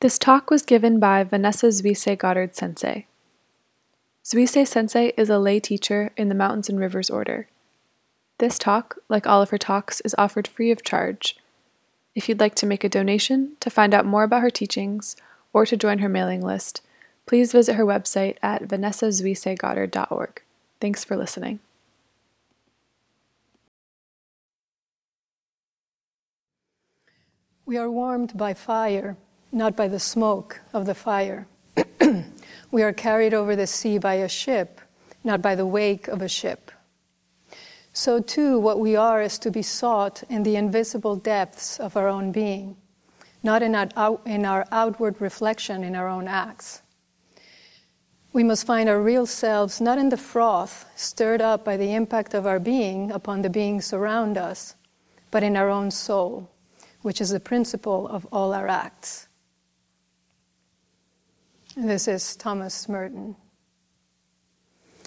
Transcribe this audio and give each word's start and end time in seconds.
This 0.00 0.16
talk 0.16 0.48
was 0.48 0.62
given 0.62 1.00
by 1.00 1.24
Vanessa 1.24 1.66
Zuisei 1.66 2.16
Goddard 2.16 2.54
Sensei. 2.54 3.06
Zuisei 4.24 4.64
Sensei 4.64 5.12
is 5.16 5.28
a 5.28 5.40
lay 5.40 5.58
teacher 5.58 6.12
in 6.16 6.28
the 6.28 6.36
Mountains 6.36 6.68
and 6.68 6.78
Rivers 6.78 7.10
Order. 7.10 7.48
This 8.38 8.60
talk, 8.60 8.98
like 9.08 9.26
all 9.26 9.42
of 9.42 9.50
her 9.50 9.58
talks, 9.58 10.00
is 10.02 10.14
offered 10.16 10.46
free 10.46 10.70
of 10.70 10.84
charge. 10.84 11.36
If 12.14 12.28
you'd 12.28 12.38
like 12.38 12.54
to 12.56 12.66
make 12.66 12.84
a 12.84 12.88
donation 12.88 13.56
to 13.58 13.70
find 13.70 13.92
out 13.92 14.06
more 14.06 14.22
about 14.22 14.42
her 14.42 14.50
teachings 14.50 15.16
or 15.52 15.66
to 15.66 15.76
join 15.76 15.98
her 15.98 16.08
mailing 16.08 16.42
list, 16.42 16.80
please 17.26 17.50
visit 17.50 17.74
her 17.74 17.84
website 17.84 18.36
at 18.40 18.62
vanessazuiseigoddard.org. 18.62 20.42
Thanks 20.80 21.02
for 21.02 21.16
listening. 21.16 21.58
We 27.66 27.76
are 27.76 27.90
warmed 27.90 28.38
by 28.38 28.54
fire, 28.54 29.16
not 29.52 29.76
by 29.76 29.88
the 29.88 30.00
smoke 30.00 30.60
of 30.72 30.86
the 30.86 30.94
fire. 30.94 31.46
we 32.70 32.82
are 32.82 32.92
carried 32.92 33.34
over 33.34 33.56
the 33.56 33.66
sea 33.66 33.98
by 33.98 34.14
a 34.14 34.28
ship, 34.28 34.80
not 35.24 35.40
by 35.40 35.54
the 35.54 35.66
wake 35.66 36.08
of 36.08 36.22
a 36.22 36.28
ship. 36.28 36.70
So, 37.92 38.20
too, 38.20 38.58
what 38.58 38.78
we 38.78 38.94
are 38.94 39.20
is 39.22 39.38
to 39.40 39.50
be 39.50 39.62
sought 39.62 40.22
in 40.28 40.42
the 40.42 40.56
invisible 40.56 41.16
depths 41.16 41.80
of 41.80 41.96
our 41.96 42.06
own 42.08 42.30
being, 42.30 42.76
not 43.42 43.62
in 43.62 43.74
our, 43.74 44.20
in 44.24 44.44
our 44.44 44.66
outward 44.70 45.20
reflection 45.20 45.82
in 45.82 45.96
our 45.96 46.08
own 46.08 46.28
acts. 46.28 46.82
We 48.32 48.44
must 48.44 48.66
find 48.66 48.88
our 48.88 49.00
real 49.00 49.26
selves 49.26 49.80
not 49.80 49.98
in 49.98 50.10
the 50.10 50.16
froth 50.16 50.84
stirred 50.94 51.40
up 51.40 51.64
by 51.64 51.76
the 51.76 51.94
impact 51.94 52.34
of 52.34 52.46
our 52.46 52.60
being 52.60 53.10
upon 53.10 53.42
the 53.42 53.50
beings 53.50 53.92
around 53.92 54.36
us, 54.36 54.74
but 55.30 55.42
in 55.42 55.56
our 55.56 55.70
own 55.70 55.90
soul, 55.90 56.50
which 57.02 57.20
is 57.20 57.30
the 57.30 57.40
principle 57.40 58.06
of 58.06 58.26
all 58.30 58.52
our 58.52 58.68
acts. 58.68 59.27
This 61.80 62.08
is 62.08 62.34
Thomas 62.34 62.88
Merton. 62.88 63.36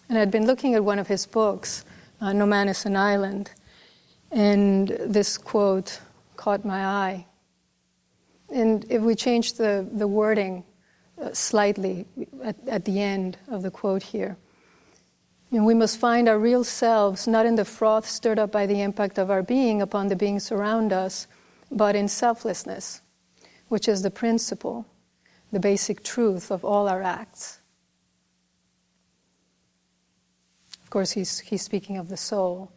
And 0.08 0.18
I'd 0.18 0.32
been 0.32 0.48
looking 0.48 0.74
at 0.74 0.86
one 0.86 1.00
of 1.00 1.08
his 1.08 1.26
books, 1.26 1.84
uh, 2.22 2.32
No 2.32 2.46
Man 2.46 2.70
is 2.70 2.86
an 2.86 2.96
Island, 2.96 3.52
and 4.32 4.88
this 4.88 5.38
quote 5.38 6.00
caught 6.38 6.64
my 6.64 6.86
eye. 6.86 7.26
And 8.56 8.86
if 8.90 9.02
we 9.02 9.16
change 9.16 9.56
the, 9.56 9.86
the 9.92 10.08
wording 10.08 10.64
uh, 11.22 11.34
slightly 11.34 12.06
at, 12.42 12.56
at 12.66 12.86
the 12.86 13.02
end 13.02 13.38
of 13.50 13.64
the 13.64 13.72
quote 13.72 14.04
here. 14.04 14.38
And 15.52 15.66
we 15.66 15.74
must 15.74 15.98
find 15.98 16.30
our 16.30 16.40
real 16.40 16.64
selves 16.64 17.28
not 17.28 17.46
in 17.46 17.56
the 17.56 17.66
froth 17.66 18.08
stirred 18.08 18.40
up 18.40 18.54
by 18.54 18.66
the 18.66 18.82
impact 18.82 19.20
of 19.20 19.30
our 19.30 19.44
being 19.44 19.82
upon 19.82 20.08
the 20.08 20.16
beings 20.16 20.54
around 20.54 20.94
us, 20.94 21.28
but 21.70 21.98
in 21.98 22.08
selflessness, 22.08 23.02
which 23.68 23.90
is 23.90 24.04
the 24.04 24.12
principle, 24.12 24.86
the 25.52 25.60
basic 25.60 26.04
truth 26.04 26.52
of 26.52 26.64
all 26.64 26.88
our 26.88 27.02
acts. 27.02 27.60
Of 30.84 30.90
course, 30.90 31.12
he's, 31.12 31.40
he's 31.40 31.62
speaking 31.62 31.98
of 31.98 32.10
the 32.10 32.18
soul. 32.18 32.72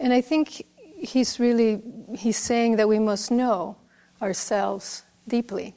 And 0.00 0.12
I 0.12 0.20
think 0.20 0.64
he's 0.98 1.38
really 1.38 1.82
he's 2.16 2.36
saying 2.36 2.76
that 2.76 2.88
we 2.88 2.98
must 2.98 3.30
know 3.30 3.76
ourselves 4.20 5.04
deeply. 5.26 5.74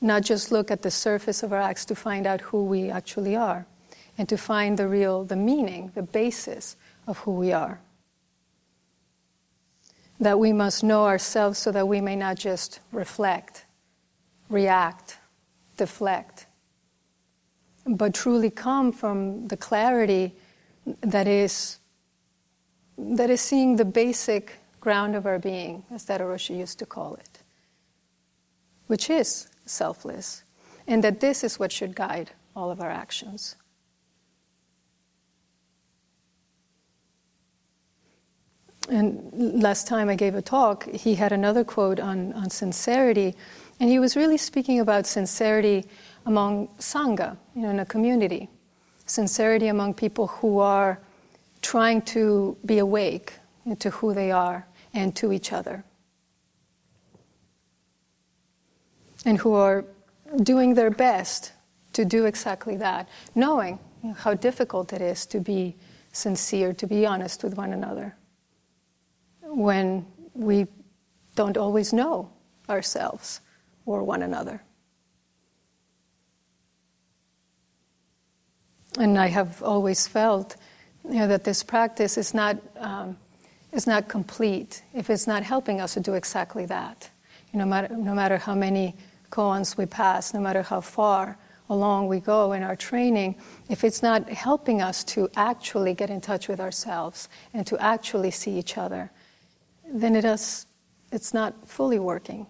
Not 0.00 0.22
just 0.22 0.52
look 0.52 0.70
at 0.70 0.82
the 0.82 0.90
surface 0.90 1.42
of 1.42 1.52
our 1.52 1.60
acts 1.60 1.84
to 1.86 1.94
find 1.94 2.26
out 2.26 2.40
who 2.40 2.64
we 2.64 2.90
actually 2.90 3.34
are 3.34 3.66
and 4.18 4.28
to 4.28 4.36
find 4.36 4.78
the 4.78 4.88
real, 4.88 5.24
the 5.24 5.36
meaning, 5.36 5.92
the 5.94 6.02
basis 6.02 6.76
of 7.06 7.18
who 7.18 7.32
we 7.32 7.52
are. 7.52 7.80
That 10.18 10.38
we 10.38 10.52
must 10.52 10.82
know 10.82 11.04
ourselves 11.04 11.58
so 11.58 11.70
that 11.72 11.86
we 11.86 12.00
may 12.00 12.16
not 12.16 12.36
just 12.36 12.80
reflect, 12.90 13.66
react, 14.48 15.18
deflect, 15.76 16.46
but 17.84 18.14
truly 18.14 18.50
come 18.50 18.92
from 18.92 19.46
the 19.48 19.56
clarity 19.56 20.34
that 21.02 21.28
is, 21.28 21.78
that 22.96 23.30
is 23.30 23.40
seeing 23.40 23.76
the 23.76 23.84
basic 23.84 24.54
ground 24.80 25.14
of 25.16 25.26
our 25.26 25.38
being, 25.38 25.84
as 25.90 26.06
Daido 26.06 26.20
Roshi 26.20 26.56
used 26.56 26.78
to 26.78 26.86
call 26.86 27.16
it, 27.16 27.42
which 28.86 29.10
is 29.10 29.48
selfless, 29.66 30.44
and 30.86 31.04
that 31.04 31.20
this 31.20 31.44
is 31.44 31.58
what 31.58 31.72
should 31.72 31.94
guide 31.94 32.30
all 32.54 32.70
of 32.70 32.80
our 32.80 32.90
actions. 32.90 33.56
And 38.88 39.62
last 39.62 39.86
time 39.86 40.08
I 40.08 40.14
gave 40.14 40.34
a 40.34 40.42
talk, 40.42 40.88
he 40.90 41.16
had 41.16 41.32
another 41.32 41.64
quote 41.64 41.98
on, 41.98 42.32
on 42.34 42.50
sincerity, 42.50 43.34
and 43.80 43.90
he 43.90 43.98
was 43.98 44.16
really 44.16 44.36
speaking 44.36 44.80
about 44.80 45.06
sincerity 45.06 45.84
among 46.24 46.68
Sangha, 46.78 47.36
you 47.54 47.62
know, 47.62 47.70
in 47.70 47.80
a 47.80 47.86
community. 47.86 48.48
Sincerity 49.06 49.68
among 49.68 49.94
people 49.94 50.28
who 50.28 50.58
are 50.58 51.00
trying 51.62 52.02
to 52.02 52.56
be 52.64 52.78
awake 52.78 53.34
to 53.78 53.90
who 53.90 54.14
they 54.14 54.30
are 54.30 54.66
and 54.94 55.14
to 55.16 55.32
each 55.32 55.52
other. 55.52 55.84
And 59.24 59.38
who 59.38 59.54
are 59.54 59.84
doing 60.42 60.74
their 60.74 60.90
best 60.90 61.52
to 61.92 62.04
do 62.04 62.26
exactly 62.26 62.76
that, 62.76 63.08
knowing 63.34 63.78
you 64.02 64.10
know, 64.10 64.14
how 64.14 64.34
difficult 64.34 64.92
it 64.92 65.00
is 65.00 65.26
to 65.26 65.40
be 65.40 65.74
sincere, 66.12 66.72
to 66.74 66.86
be 66.86 67.04
honest 67.04 67.42
with 67.42 67.56
one 67.56 67.72
another, 67.72 68.16
when 69.46 70.06
we 70.34 70.66
don't 71.34 71.56
always 71.56 71.92
know 71.92 72.30
ourselves 72.68 73.40
or 73.84 74.02
one 74.02 74.22
another. 74.22 74.62
And 78.98 79.18
I 79.18 79.26
have 79.26 79.62
always 79.62 80.06
felt 80.06 80.56
you 81.04 81.20
know, 81.20 81.28
that 81.28 81.44
this 81.44 81.62
practice 81.62 82.16
is 82.16 82.32
not 82.32 82.56
um, 82.76 83.16
is 83.72 83.86
not 83.86 84.08
complete 84.08 84.82
if 84.94 85.10
it's 85.10 85.26
not 85.26 85.42
helping 85.42 85.80
us 85.80 85.94
to 85.94 86.00
do 86.00 86.14
exactly 86.14 86.66
that. 86.66 87.10
You 87.52 87.58
know, 87.58 87.64
no, 87.64 87.70
matter, 87.70 87.96
no 87.96 88.14
matter 88.14 88.38
how 88.38 88.54
many 88.54 88.96
koans 89.30 89.76
we 89.76 89.86
pass, 89.86 90.32
no 90.32 90.40
matter 90.40 90.62
how 90.62 90.80
far 90.80 91.38
along 91.68 92.08
we 92.08 92.20
go 92.20 92.52
in 92.52 92.62
our 92.62 92.76
training, 92.76 93.36
if 93.68 93.84
it's 93.84 94.02
not 94.02 94.28
helping 94.28 94.80
us 94.80 95.04
to 95.04 95.28
actually 95.36 95.94
get 95.94 96.10
in 96.10 96.20
touch 96.20 96.48
with 96.48 96.60
ourselves 96.60 97.28
and 97.52 97.66
to 97.66 97.78
actually 97.82 98.30
see 98.30 98.56
each 98.56 98.78
other, 98.78 99.10
then 99.92 100.16
it 100.16 100.24
is, 100.24 100.66
it's 101.12 101.32
not 101.32 101.68
fully 101.68 101.98
working. 101.98 102.46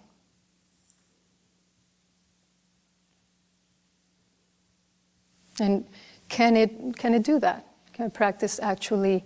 And 5.61 5.87
can 6.29 6.57
it, 6.57 6.97
can 6.97 7.15
it 7.15 7.23
do 7.23 7.39
that? 7.41 7.67
Can 7.93 8.11
practice 8.11 8.61
actually 8.61 9.25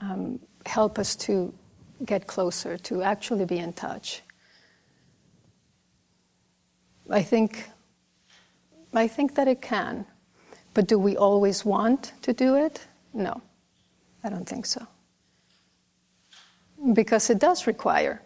um, 0.00 0.40
help 0.64 0.98
us 0.98 1.16
to 1.16 1.52
get 2.04 2.26
closer, 2.26 2.76
to 2.78 3.02
actually 3.02 3.44
be 3.44 3.58
in 3.58 3.72
touch. 3.72 4.22
I 7.10 7.22
think, 7.22 7.68
I 8.92 9.06
think 9.06 9.34
that 9.34 9.48
it 9.48 9.60
can. 9.62 10.06
But 10.74 10.88
do 10.88 10.98
we 10.98 11.16
always 11.16 11.64
want 11.64 12.12
to 12.22 12.32
do 12.32 12.56
it? 12.56 12.86
No, 13.14 13.40
I 14.22 14.28
don't 14.28 14.48
think 14.48 14.66
so. 14.66 14.86
Because 16.92 17.30
it 17.30 17.38
does 17.38 17.66
require 17.66 18.22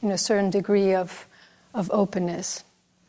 you 0.00 0.08
know, 0.08 0.14
a 0.14 0.18
certain 0.18 0.50
degree 0.50 0.94
of, 0.94 1.26
of 1.74 1.90
openness. 1.92 2.64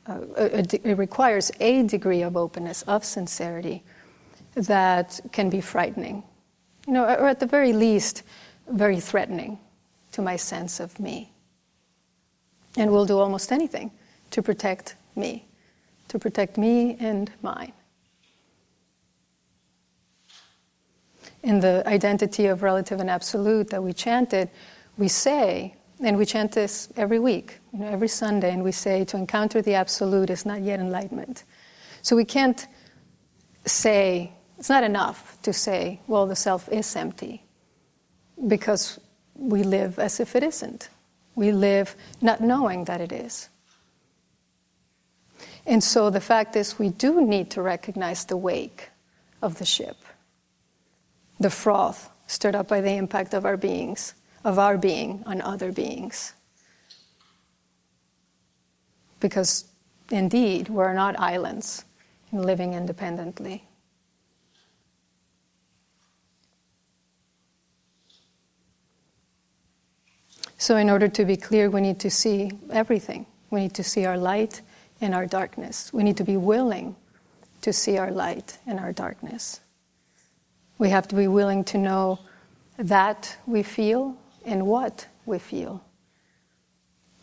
Uh, 0.07 0.21
it 0.38 0.97
requires 0.97 1.51
a 1.59 1.83
degree 1.83 2.21
of 2.21 2.38
openness, 2.38 2.83
of 2.83 3.03
sincerity, 3.03 3.83
that 4.55 5.19
can 5.31 5.49
be 5.49 5.61
frightening. 5.61 6.23
You 6.88 6.94
know, 6.94 7.03
or 7.03 7.27
at 7.27 7.39
the 7.39 7.45
very 7.45 7.73
least, 7.73 8.23
very 8.69 8.99
threatening 8.99 9.59
to 10.13 10.21
my 10.21 10.35
sense 10.35 10.79
of 10.79 11.00
me. 11.00 11.31
And 12.77 12.91
will 12.91 13.06
do 13.06 13.19
almost 13.19 13.51
anything 13.51 13.91
to 14.31 14.41
protect 14.41 14.95
me, 15.15 15.45
to 16.09 16.19
protect 16.19 16.57
me 16.57 16.97
and 17.00 17.31
mine. 17.41 17.74
In 21.44 21.59
the 21.59 21.83
identity 21.88 22.47
of 22.47 22.63
relative 22.63 23.00
and 23.00 23.09
absolute 23.09 23.69
that 23.69 23.83
we 23.83 23.94
chanted, 23.94 24.50
we 24.97 25.07
say, 25.07 25.75
and 26.01 26.18
we 26.18 26.25
chant 26.25 26.51
this 26.51 26.89
every 26.97 27.19
week, 27.19 27.59
you 27.74 27.80
know, 27.80 27.88
every 27.88 28.07
Sunday, 28.07 28.51
and 28.51 28.63
we 28.63 28.71
say 28.71 29.06
to 29.06 29.18
encounter 29.18 29.62
the 29.62 29.75
absolute 29.75 30.30
is 30.30 30.45
not 30.45 30.62
yet 30.62 30.80
enlightenment. 30.80 31.44
So 32.01 32.15
we 32.15 32.25
can't 32.25 32.68
say, 33.65 34.31
it's 34.57 34.69
not 34.69 34.83
enough 34.83 35.38
to 35.44 35.53
say, 35.53 36.00
well, 36.07 36.27
the 36.27 36.36
self 36.36 36.69
is 36.69 36.95
empty 36.95 37.44
because 38.47 39.00
we 39.36 39.63
live 39.63 40.00
as 40.00 40.19
if 40.19 40.36
it 40.36 40.44
isn't. 40.44 40.89
We 41.36 41.51
live 41.51 41.95
not 42.21 42.42
knowing 42.42 42.86
that 42.86 43.01
it 43.01 43.12
is. 43.12 43.50
And 45.65 45.83
so 45.83 46.09
the 46.09 46.21
fact 46.21 46.56
is, 46.56 46.77
we 46.77 46.89
do 46.89 47.25
need 47.25 47.51
to 47.51 47.62
recognize 47.62 48.25
the 48.25 48.38
wake 48.38 48.89
of 49.42 49.57
the 49.57 49.65
ship, 49.65 49.97
the 51.39 51.50
froth 51.50 52.09
stirred 52.27 52.56
up 52.56 52.68
by 52.68 52.81
the 52.81 52.92
impact 52.92 53.33
of 53.33 53.45
our 53.45 53.57
beings, 53.57 54.13
of 54.45 54.57
our 54.57 54.77
being 54.77 55.21
on 55.25 55.42
other 55.42 55.74
beings. 55.74 56.33
because 59.25 59.65
indeed 60.12 60.69
we're 60.69 60.94
not 60.94 61.19
islands 61.19 61.83
living 62.31 62.74
independently. 62.74 63.63
So, 70.57 70.77
in 70.77 70.92
order 70.92 71.07
to 71.07 71.25
be 71.25 71.38
clear, 71.38 71.71
we 71.71 71.81
need 71.81 72.00
to 72.01 72.12
see 72.12 72.51
everything. 72.71 73.25
We 73.50 73.62
need 73.62 73.74
to 73.74 73.83
see 73.83 74.06
our 74.06 74.18
light 74.18 74.62
and 75.01 75.15
our 75.15 75.25
darkness. 75.25 75.92
We 75.92 76.03
need 76.03 76.18
to 76.18 76.24
be 76.24 76.38
willing 76.38 76.95
to 77.62 77.74
see 77.74 77.97
our 77.97 78.12
light 78.12 78.59
and 78.68 78.80
our 78.80 78.94
darkness. 78.94 79.59
We 80.77 80.89
have 80.89 81.07
to 81.07 81.15
be 81.15 81.27
willing 81.27 81.63
to 81.65 81.77
know 81.80 82.19
that 82.77 83.38
we 83.47 83.63
feel 83.63 84.18
and 84.45 84.65
what 84.65 85.07
we 85.25 85.39
feel, 85.39 85.83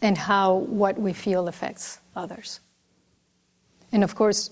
and 0.00 0.18
how 0.18 0.54
what 0.54 0.98
we 0.98 1.12
feel 1.12 1.48
affects 1.48 2.00
others. 2.16 2.60
And 3.92 4.02
of 4.02 4.14
course, 4.14 4.50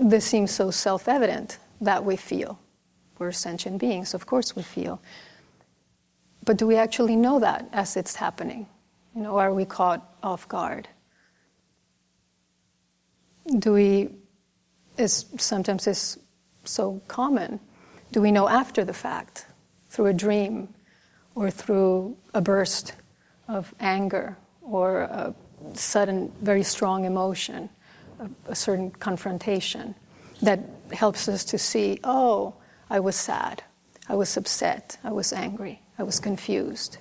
this 0.00 0.24
seems 0.24 0.50
so 0.50 0.70
self 0.70 1.08
evident 1.08 1.58
that 1.80 2.04
we 2.04 2.16
feel. 2.16 2.58
We're 3.18 3.32
sentient 3.32 3.78
beings, 3.78 4.14
of 4.14 4.26
course 4.26 4.56
we 4.56 4.62
feel. 4.62 5.00
But 6.44 6.56
do 6.56 6.66
we 6.66 6.76
actually 6.76 7.16
know 7.16 7.38
that 7.40 7.68
as 7.72 7.96
it's 7.96 8.16
happening? 8.16 8.66
You 9.14 9.22
know, 9.22 9.38
are 9.38 9.52
we 9.52 9.64
caught 9.64 10.16
off 10.22 10.48
guard? 10.48 10.88
Do 13.58 13.74
we, 13.74 14.08
is 14.96 15.26
sometimes 15.36 15.86
is 15.86 16.18
so 16.64 17.00
common, 17.08 17.60
do 18.12 18.20
we 18.20 18.32
know 18.32 18.48
after 18.48 18.84
the 18.84 18.92
fact, 18.92 19.46
through 19.88 20.06
a 20.06 20.12
dream 20.12 20.68
or 21.34 21.50
through 21.50 22.16
a 22.34 22.40
burst 22.40 22.94
of 23.48 23.74
anger 23.80 24.36
or 24.60 25.02
a 25.02 25.34
sudden, 25.74 26.32
very 26.40 26.62
strong 26.62 27.04
emotion, 27.04 27.68
a, 28.20 28.28
a 28.52 28.54
certain 28.54 28.90
confrontation 28.90 29.94
that 30.42 30.60
helps 30.92 31.28
us 31.28 31.44
to 31.44 31.58
see, 31.58 31.98
oh, 32.04 32.54
I 32.90 33.00
was 33.00 33.16
sad, 33.16 33.62
I 34.08 34.14
was 34.14 34.36
upset, 34.36 34.98
I 35.04 35.12
was 35.12 35.32
angry. 35.32 35.82
I 35.98 36.04
was 36.04 36.18
confused. 36.18 36.98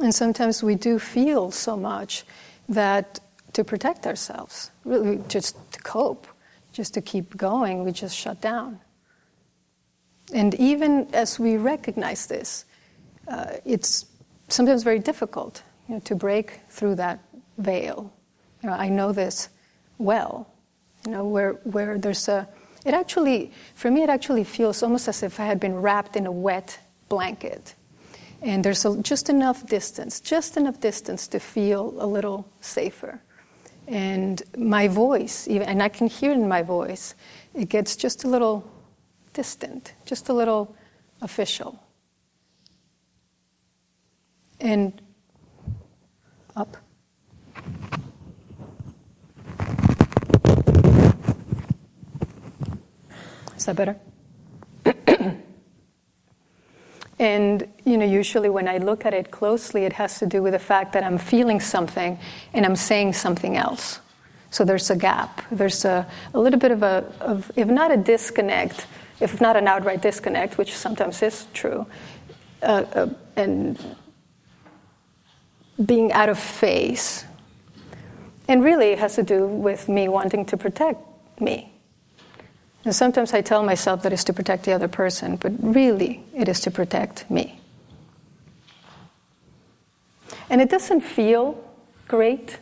And 0.00 0.14
sometimes 0.14 0.62
we 0.62 0.76
do 0.76 0.98
feel 0.98 1.50
so 1.50 1.76
much 1.76 2.24
that 2.68 3.20
to 3.54 3.64
protect 3.64 4.06
ourselves, 4.06 4.70
really 4.84 5.20
just 5.28 5.56
to 5.72 5.80
cope, 5.80 6.26
just 6.72 6.94
to 6.94 7.00
keep 7.00 7.36
going, 7.36 7.84
we 7.84 7.92
just 7.92 8.16
shut 8.16 8.40
down. 8.40 8.80
And 10.32 10.54
even 10.54 11.08
as 11.12 11.38
we 11.38 11.56
recognize 11.56 12.26
this, 12.26 12.64
uh, 13.28 13.54
it's 13.64 14.06
sometimes 14.48 14.82
very 14.82 14.98
difficult 14.98 15.62
you 15.88 15.94
know, 15.94 16.00
to 16.00 16.14
break 16.14 16.60
through 16.68 16.96
that 16.96 17.20
veil. 17.58 18.12
You 18.62 18.70
know, 18.70 18.76
I 18.76 18.88
know 18.88 19.12
this 19.12 19.48
well, 19.98 20.48
you 21.06 21.12
know, 21.12 21.24
where, 21.24 21.52
where 21.64 21.98
there's 21.98 22.28
a 22.28 22.48
it 22.84 22.94
actually, 22.94 23.52
for 23.74 23.90
me, 23.90 24.02
it 24.02 24.08
actually 24.08 24.44
feels 24.44 24.82
almost 24.82 25.08
as 25.08 25.22
if 25.22 25.38
I 25.38 25.44
had 25.44 25.60
been 25.60 25.74
wrapped 25.74 26.16
in 26.16 26.26
a 26.26 26.32
wet 26.32 26.78
blanket. 27.08 27.74
And 28.42 28.64
there's 28.64 28.84
a, 28.86 28.96
just 29.02 29.28
enough 29.28 29.66
distance, 29.66 30.20
just 30.20 30.56
enough 30.56 30.80
distance 30.80 31.28
to 31.28 31.40
feel 31.40 31.94
a 31.98 32.06
little 32.06 32.50
safer. 32.60 33.20
And 33.86 34.42
my 34.56 34.88
voice, 34.88 35.46
even, 35.46 35.68
and 35.68 35.82
I 35.82 35.88
can 35.88 36.06
hear 36.06 36.32
in 36.32 36.48
my 36.48 36.62
voice, 36.62 37.14
it 37.54 37.68
gets 37.68 37.96
just 37.96 38.24
a 38.24 38.28
little 38.28 38.64
distant, 39.40 39.94
just 40.04 40.28
a 40.28 40.34
little 40.34 40.76
official. 41.22 41.82
And 44.60 45.00
up. 46.54 46.76
Is 53.56 53.64
that 53.64 53.76
better? 53.76 53.96
and 57.18 57.66
you 57.86 57.96
know, 57.96 58.04
usually 58.04 58.50
when 58.50 58.68
I 58.68 58.76
look 58.76 59.06
at 59.06 59.14
it 59.14 59.30
closely, 59.30 59.86
it 59.86 59.94
has 59.94 60.18
to 60.18 60.26
do 60.26 60.42
with 60.42 60.52
the 60.52 60.58
fact 60.58 60.92
that 60.92 61.02
I'm 61.02 61.16
feeling 61.16 61.60
something 61.60 62.18
and 62.52 62.66
I'm 62.66 62.76
saying 62.76 63.14
something 63.14 63.56
else. 63.56 64.00
So 64.50 64.66
there's 64.66 64.90
a 64.90 64.96
gap. 64.96 65.40
There's 65.50 65.86
a, 65.86 66.06
a 66.34 66.38
little 66.38 66.58
bit 66.58 66.72
of 66.72 66.82
a, 66.82 67.10
of, 67.20 67.50
if 67.56 67.68
not 67.68 67.90
a 67.90 67.96
disconnect, 67.96 68.86
if 69.20 69.40
not 69.40 69.56
an 69.56 69.68
outright 69.68 70.00
disconnect, 70.00 70.58
which 70.58 70.74
sometimes 70.74 71.22
is 71.22 71.46
true, 71.52 71.86
uh, 72.62 72.84
uh, 72.94 73.08
and 73.36 73.78
being 75.84 76.12
out 76.12 76.28
of 76.28 76.38
phase. 76.38 77.24
And 78.48 78.64
really, 78.64 78.88
it 78.88 78.98
has 78.98 79.14
to 79.14 79.22
do 79.22 79.46
with 79.46 79.88
me 79.88 80.08
wanting 80.08 80.44
to 80.46 80.56
protect 80.56 80.98
me. 81.40 81.72
And 82.84 82.96
sometimes 82.96 83.34
I 83.34 83.42
tell 83.42 83.62
myself 83.62 84.02
that 84.02 84.12
it's 84.12 84.24
to 84.24 84.32
protect 84.32 84.64
the 84.64 84.72
other 84.72 84.88
person, 84.88 85.36
but 85.36 85.52
really 85.60 86.24
it 86.34 86.48
is 86.48 86.60
to 86.60 86.70
protect 86.70 87.30
me. 87.30 87.60
And 90.48 90.60
it 90.60 90.70
doesn't 90.70 91.02
feel 91.02 91.62
great 92.08 92.58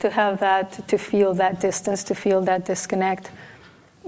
to 0.00 0.10
have 0.10 0.40
that, 0.40 0.86
to 0.88 0.98
feel 0.98 1.32
that 1.34 1.60
distance, 1.60 2.04
to 2.04 2.14
feel 2.14 2.42
that 2.42 2.66
disconnect, 2.66 3.30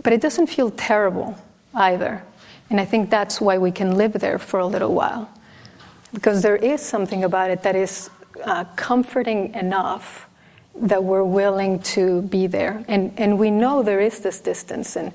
but 0.02 0.12
it 0.12 0.20
doesn't 0.20 0.48
feel 0.48 0.70
terrible 0.70 1.38
either. 1.78 2.22
And 2.70 2.80
I 2.80 2.84
think 2.84 3.08
that's 3.08 3.40
why 3.40 3.56
we 3.58 3.70
can 3.70 3.96
live 3.96 4.12
there 4.14 4.38
for 4.38 4.60
a 4.60 4.66
little 4.66 4.94
while. 4.94 5.30
Because 6.12 6.42
there 6.42 6.56
is 6.56 6.82
something 6.82 7.24
about 7.24 7.50
it 7.50 7.62
that 7.62 7.76
is 7.76 8.10
uh, 8.44 8.64
comforting 8.76 9.54
enough 9.54 10.26
that 10.74 11.02
we're 11.02 11.24
willing 11.24 11.80
to 11.80 12.22
be 12.22 12.46
there. 12.46 12.84
And, 12.88 13.12
and 13.16 13.38
we 13.38 13.50
know 13.50 13.82
there 13.82 14.00
is 14.00 14.20
this 14.20 14.40
distance. 14.40 14.96
And, 14.96 15.12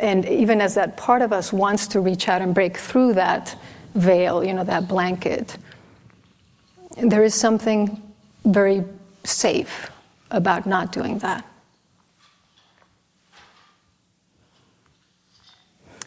and 0.00 0.24
even 0.26 0.60
as 0.60 0.74
that 0.74 0.96
part 0.96 1.22
of 1.22 1.32
us 1.32 1.52
wants 1.52 1.86
to 1.88 2.00
reach 2.00 2.28
out 2.28 2.40
and 2.42 2.54
break 2.54 2.76
through 2.76 3.14
that 3.14 3.56
veil, 3.94 4.44
you 4.44 4.54
know, 4.54 4.64
that 4.64 4.88
blanket, 4.88 5.56
there 6.96 7.24
is 7.24 7.34
something 7.34 8.02
very 8.44 8.84
safe 9.24 9.90
about 10.30 10.66
not 10.66 10.92
doing 10.92 11.18
that. 11.18 11.44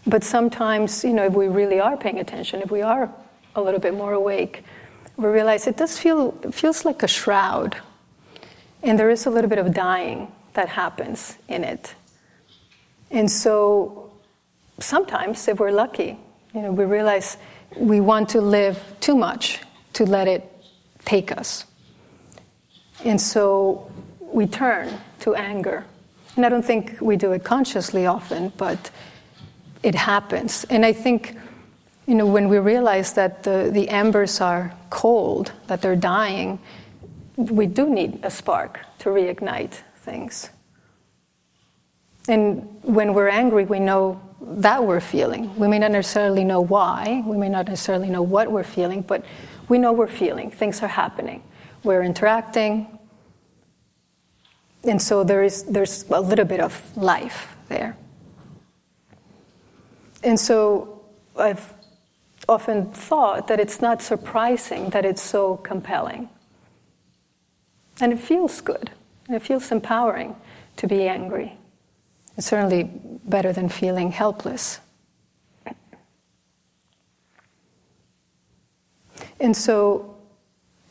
But 0.08 0.24
sometimes, 0.24 1.04
you 1.04 1.14
know, 1.14 1.26
if 1.26 1.34
we 1.34 1.48
really 1.48 1.80
are 1.80 1.98
paying 1.98 2.20
attention, 2.20 2.62
if 2.62 2.72
we 2.72 2.82
are 2.82 3.10
a 3.56 3.62
little 3.62 3.80
bit 3.80 3.94
more 3.94 4.14
awake, 4.14 4.64
we 5.18 5.28
realize 5.28 5.66
it 5.66 5.78
does 5.78 5.98
feel 5.98 6.38
it 6.44 6.54
feels 6.54 6.86
like 6.86 7.02
a 7.04 7.08
shroud 7.08 7.78
and 8.84 9.00
there 9.00 9.10
is 9.10 9.26
a 9.26 9.30
little 9.30 9.50
bit 9.50 9.58
of 9.58 9.74
dying 9.74 10.32
that 10.54 10.70
happens 10.70 11.38
in 11.48 11.64
it. 11.64 11.96
And 13.10 13.30
so 13.30 14.12
sometimes, 14.80 15.48
if 15.48 15.60
we're 15.60 15.72
lucky, 15.72 16.18
you 16.54 16.62
know, 16.62 16.72
we 16.72 16.86
realize 16.86 17.38
we 17.76 18.00
want 18.00 18.30
to 18.30 18.42
live 18.42 18.80
too 19.00 19.16
much 19.16 19.60
to 19.94 20.06
let 20.06 20.28
it 20.28 20.50
take 21.04 21.32
us. 21.32 21.66
And 23.04 23.20
so 23.20 23.92
we 24.22 24.46
turn 24.46 24.94
to 25.22 25.36
anger. 25.36 25.86
And 26.36 26.46
I 26.46 26.50
don't 26.50 26.66
think 26.66 26.98
we 27.02 27.16
do 27.16 27.32
it 27.32 27.44
consciously 27.44 28.06
often, 28.06 28.54
but 28.58 28.92
it 29.86 29.94
happens. 29.94 30.66
And 30.72 30.84
I 30.84 30.94
think, 30.94 31.38
you 32.08 32.16
know, 32.16 32.26
when 32.26 32.50
we 32.50 32.58
realize 32.58 33.14
that 33.14 33.44
the, 33.44 33.70
the 33.72 33.88
embers 33.88 34.42
are 34.42 34.74
cold, 34.90 35.52
that 35.68 35.84
they're 35.84 35.96
dying, 35.96 36.58
we 37.38 37.68
do 37.68 37.88
need 37.88 38.20
a 38.24 38.32
spark 38.32 38.80
to 39.00 39.10
reignite 39.10 39.82
things. 39.98 40.50
And 42.28 42.68
when 42.82 43.14
we're 43.14 43.30
angry, 43.30 43.66
we 43.66 43.80
know 43.80 44.20
that 44.42 44.84
we're 44.84 45.00
feeling. 45.00 45.56
We 45.56 45.68
may 45.68 45.78
not 45.78 45.92
necessarily 45.92 46.44
know 46.44 46.62
why, 46.62 47.22
we 47.24 47.38
may 47.38 47.50
not 47.50 47.68
necessarily 47.68 48.10
know 48.10 48.24
what 48.24 48.52
we're 48.52 48.64
feeling, 48.64 49.02
but 49.04 49.24
we 49.70 49.78
know 49.78 49.94
we're 49.94 50.08
feeling. 50.08 50.50
Things 50.50 50.82
are 50.82 50.88
happening. 50.88 51.44
We're 51.84 52.02
interacting. 52.02 52.88
And 54.84 55.00
so 55.00 55.24
there 55.24 55.44
is, 55.44 55.64
there's 55.64 56.06
a 56.10 56.22
little 56.22 56.46
bit 56.46 56.60
of 56.60 56.74
life 56.98 57.56
there. 57.70 57.96
And 60.26 60.40
so 60.40 61.04
I've 61.38 61.72
often 62.50 62.92
thought 62.92 63.48
that 63.48 63.60
it's 63.60 63.80
not 63.80 64.02
surprising 64.02 64.90
that 64.90 65.06
it's 65.06 65.22
so 65.22 65.58
compelling. 65.58 66.30
And 68.02 68.12
it 68.12 68.20
feels 68.20 68.60
good. 68.60 68.90
And 69.28 69.36
it 69.36 69.44
feels 69.44 69.72
empowering 69.72 70.36
to 70.78 70.88
be 70.88 71.08
angry. 71.08 71.58
It's 72.38 72.48
certainly 72.48 72.90
better 73.26 73.54
than 73.54 73.70
feeling 73.70 74.12
helpless. 74.12 74.80
And 79.40 79.56
so, 79.56 80.18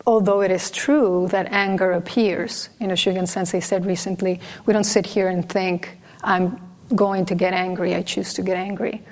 although 0.06 0.42
it 0.42 0.50
is 0.50 0.70
true 0.70 1.28
that 1.30 1.46
anger 1.50 1.92
appears, 1.92 2.68
you 2.80 2.86
know, 2.86 2.94
Shugen 2.94 3.26
Sensei 3.26 3.60
said 3.60 3.84
recently, 3.84 4.40
we 4.64 4.72
don't 4.72 4.84
sit 4.84 5.06
here 5.06 5.28
and 5.28 5.48
think, 5.48 5.98
I'm 6.22 6.60
going 6.94 7.26
to 7.26 7.34
get 7.34 7.52
angry, 7.52 7.94
I 7.94 8.02
choose 8.02 8.34
to 8.34 8.42
get 8.42 8.56
angry. 8.56 9.02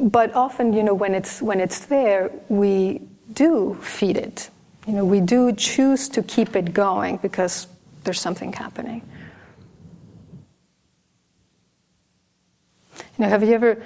But 0.00 0.34
often, 0.34 0.72
you 0.72 0.82
know, 0.82 0.94
when 0.94 1.14
it's, 1.14 1.42
when 1.42 1.60
it's 1.60 1.80
there, 1.80 2.30
we 2.48 3.02
do 3.34 3.78
feed 3.82 4.16
it. 4.16 4.50
You 4.86 4.94
know, 4.94 5.04
we 5.04 5.20
do 5.20 5.52
choose 5.52 6.08
to 6.10 6.22
keep 6.22 6.56
it 6.56 6.72
going 6.72 7.18
because 7.18 7.68
there's 8.04 8.20
something 8.20 8.52
happening. 8.52 9.02
You 13.18 13.26
know, 13.26 13.28
have 13.28 13.42
you 13.42 13.52
ever 13.52 13.82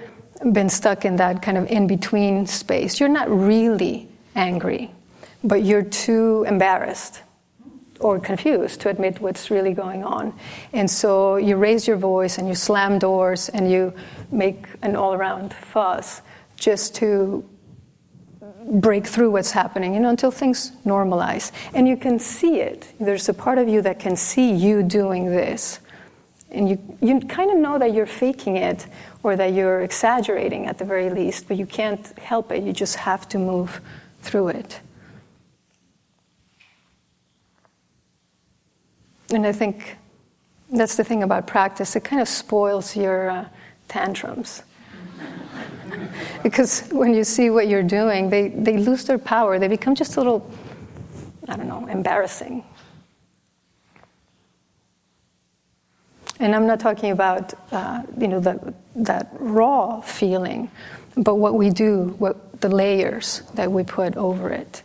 been 0.53 0.69
stuck 0.69 1.05
in 1.05 1.17
that 1.17 1.43
kind 1.43 1.59
of 1.59 1.67
in 1.67 1.89
between 1.89 2.47
space? 2.47 3.01
You're 3.01 3.09
not 3.09 3.29
really 3.29 4.09
angry, 4.37 4.93
but 5.43 5.65
you're 5.65 5.83
too 5.83 6.45
embarrassed 6.49 7.23
or 8.01 8.19
confused 8.19 8.81
to 8.83 8.89
admit 8.89 9.21
what's 9.21 9.51
really 9.51 9.73
going 9.73 10.05
on. 10.05 10.39
And 10.73 10.91
so 10.91 11.37
you 11.37 11.57
raise 11.57 11.87
your 11.87 11.97
voice 11.97 12.39
and 12.39 12.47
you 12.47 12.55
slam 12.55 12.99
doors 12.99 13.49
and 13.49 13.71
you 13.71 13.93
make 14.35 14.67
an 14.83 14.97
all 14.97 15.15
around 15.15 15.55
fuss 15.55 16.23
just 16.57 16.95
to 16.97 17.49
break 18.67 19.07
through 19.07 19.31
what's 19.31 19.51
happening, 19.51 19.95
you 19.95 20.01
know, 20.01 20.09
until 20.09 20.31
things 20.31 20.73
normalize. 20.85 21.53
And 21.75 21.87
you 21.87 21.97
can 21.97 22.19
see 22.19 22.61
it. 22.61 22.93
There's 22.99 23.29
a 23.29 23.35
part 23.35 23.59
of 23.59 23.69
you 23.69 23.83
that 23.83 23.99
can 23.99 24.17
see 24.17 24.53
you 24.53 24.83
doing 24.83 25.27
this. 25.27 25.81
And 26.51 26.69
you, 26.69 26.97
you 27.01 27.21
kind 27.21 27.51
of 27.51 27.59
know 27.59 27.79
that 27.79 27.93
you're 27.93 28.07
faking 28.07 28.57
it 28.57 28.87
or 29.23 29.37
that 29.37 29.53
you're 29.53 29.81
exaggerating 29.81 30.67
at 30.67 30.79
the 30.79 30.85
very 30.85 31.11
least, 31.11 31.49
but 31.49 31.57
you 31.57 31.67
can't 31.67 32.07
help 32.19 32.53
it. 32.53 32.63
You 32.63 32.73
just 32.73 32.97
have 32.97 33.29
to 33.31 33.39
move 33.39 33.81
through 34.21 34.49
it. 34.49 34.81
And 39.31 39.47
I 39.47 39.53
think 39.53 39.97
that's 40.71 40.97
the 40.97 41.05
thing 41.05 41.23
about 41.23 41.47
practice, 41.47 41.97
it 41.97 42.05
kind 42.05 42.23
of 42.23 42.29
spoils 42.29 42.97
your 42.97 43.31
uh, 43.31 43.49
tantrums. 43.95 44.65
because 46.43 46.89
when 46.91 47.15
you 47.15 47.23
see 47.23 47.49
what 47.49 47.69
you're 47.69 47.89
doing, 48.01 48.29
they, 48.29 48.49
they 48.49 48.77
lose 48.77 49.05
their 49.05 49.19
power. 49.19 49.61
They 49.61 49.69
become 49.69 49.95
just 49.95 50.17
a 50.17 50.21
little, 50.21 50.51
I 51.49 51.57
don't 51.57 51.69
know, 51.69 51.87
embarrassing. 51.87 52.65
And 56.41 56.57
I'm 56.57 56.67
not 56.67 56.81
talking 56.81 57.13
about, 57.13 57.55
uh, 57.71 58.03
you 58.19 58.27
know, 58.27 58.41
that, 58.41 58.59
that 58.97 59.29
raw 59.39 60.01
feeling, 60.01 60.69
but 61.17 61.37
what 61.37 61.55
we 61.55 61.71
do, 61.71 62.17
what 62.19 62.61
the 62.61 62.69
layers 62.69 63.43
that 63.55 63.71
we 63.71 63.85
put 63.85 64.17
over 64.17 64.51
it. 64.51 64.83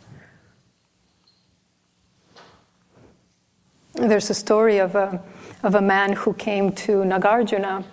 There's 3.96 4.30
a 4.30 4.36
story 4.36 4.78
of 4.78 4.94
a, 4.94 5.20
of 5.64 5.74
a 5.74 5.82
man 5.82 6.14
who 6.14 6.34
came 6.36 6.72
to 6.86 7.02
Nagarjuna 7.02 7.84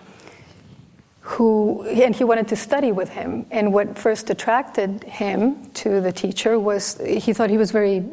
who 1.27 1.83
and 1.83 2.15
he 2.15 2.23
wanted 2.23 2.47
to 2.47 2.55
study 2.55 2.93
with 2.93 3.09
him. 3.09 3.47
And 3.51 3.73
what 3.73 3.99
first 3.99 4.31
attracted 4.31 5.03
him 5.03 5.71
to 5.73 6.01
the 6.01 6.13
teacher 6.13 6.57
was 6.57 7.01
he 7.05 7.33
thought 7.33 7.51
he 7.51 7.59
was 7.59 7.73
very 7.73 8.05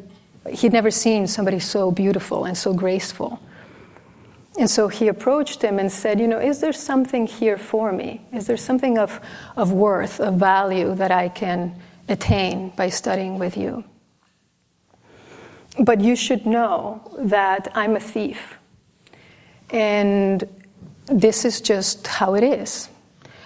he'd 0.50 0.74
never 0.74 0.90
seen 0.90 1.28
somebody 1.28 1.60
so 1.60 1.92
beautiful 1.92 2.46
and 2.46 2.58
so 2.58 2.74
graceful. 2.74 3.40
And 4.58 4.68
so 4.68 4.88
he 4.88 5.10
approached 5.10 5.62
him 5.62 5.78
and 5.78 5.92
said 5.92 6.20
you 6.20 6.28
know 6.28 6.40
is 6.40 6.60
there 6.60 6.74
something 6.74 7.28
here 7.28 7.56
for 7.56 7.92
me? 7.92 8.20
Is 8.34 8.48
there 8.48 8.58
something 8.58 8.98
of, 8.98 9.22
of 9.56 9.72
worth 9.72 10.20
of 10.20 10.34
value 10.36 10.96
that 10.96 11.12
i 11.12 11.30
can 11.30 11.80
attain 12.10 12.70
by 12.70 12.90
studying 12.90 13.38
with 13.38 13.56
you? 13.56 13.84
But 15.78 16.02
you 16.02 16.16
should 16.16 16.48
know 16.48 17.16
that 17.20 17.72
i'm 17.76 17.96
a 17.96 18.00
thief. 18.00 18.58
And 19.70 20.44
this 21.06 21.46
is 21.46 21.62
just 21.62 22.08
how 22.08 22.34
it 22.34 22.44
is 22.44 22.90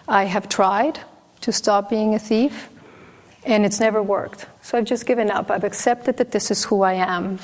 I 0.08 0.24
have 0.26 0.48
tried 0.48 1.00
to 1.42 1.52
stop 1.52 1.90
being 1.90 2.16
a 2.16 2.20
thief, 2.20 2.70
and 3.46 3.66
it's 3.66 3.80
never 3.80 4.02
worked. 4.02 4.48
So 4.62 4.78
I've 4.78 4.86
just 4.86 5.06
given 5.06 5.30
up. 5.30 5.52
I've 5.52 5.64
accepted 5.64 6.18
that 6.18 6.32
this 6.32 6.52
is 6.52 6.64
who 6.66 6.82
I 6.82 6.94
am. 6.94 7.40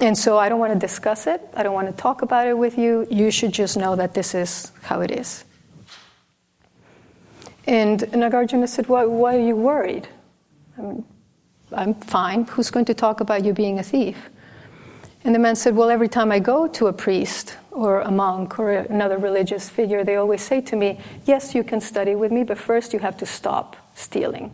And 0.00 0.16
so 0.16 0.38
I 0.38 0.48
don't 0.48 0.60
want 0.60 0.72
to 0.72 0.78
discuss 0.78 1.26
it. 1.26 1.40
I 1.54 1.62
don't 1.62 1.74
want 1.74 1.88
to 1.88 2.02
talk 2.02 2.22
about 2.22 2.46
it 2.46 2.56
with 2.56 2.78
you. 2.78 3.06
You 3.10 3.30
should 3.30 3.52
just 3.52 3.76
know 3.76 3.96
that 3.96 4.14
this 4.14 4.34
is 4.34 4.70
how 4.82 5.00
it 5.00 5.10
is. 5.10 5.44
And 7.66 8.00
Nagarjuna 8.00 8.68
said, 8.68 8.88
Why, 8.88 9.04
why 9.04 9.36
are 9.36 9.46
you 9.46 9.56
worried? 9.56 10.08
I 10.78 10.82
mean, 10.82 11.04
I'm 11.72 11.94
fine. 11.94 12.44
Who's 12.44 12.70
going 12.70 12.86
to 12.86 12.94
talk 12.94 13.20
about 13.20 13.44
you 13.44 13.52
being 13.52 13.78
a 13.78 13.82
thief? 13.82 14.30
And 15.28 15.34
the 15.34 15.38
man 15.40 15.56
said, 15.56 15.76
Well, 15.76 15.90
every 15.90 16.08
time 16.08 16.32
I 16.32 16.38
go 16.38 16.66
to 16.68 16.86
a 16.86 16.92
priest 16.94 17.58
or 17.70 18.00
a 18.00 18.10
monk 18.10 18.58
or 18.58 18.72
another 18.72 19.18
religious 19.18 19.68
figure, 19.68 20.02
they 20.02 20.16
always 20.16 20.40
say 20.40 20.62
to 20.62 20.74
me, 20.74 20.98
Yes, 21.26 21.54
you 21.54 21.62
can 21.62 21.82
study 21.82 22.14
with 22.14 22.32
me, 22.32 22.44
but 22.44 22.56
first 22.56 22.94
you 22.94 22.98
have 23.00 23.18
to 23.18 23.26
stop 23.26 23.76
stealing. 23.94 24.50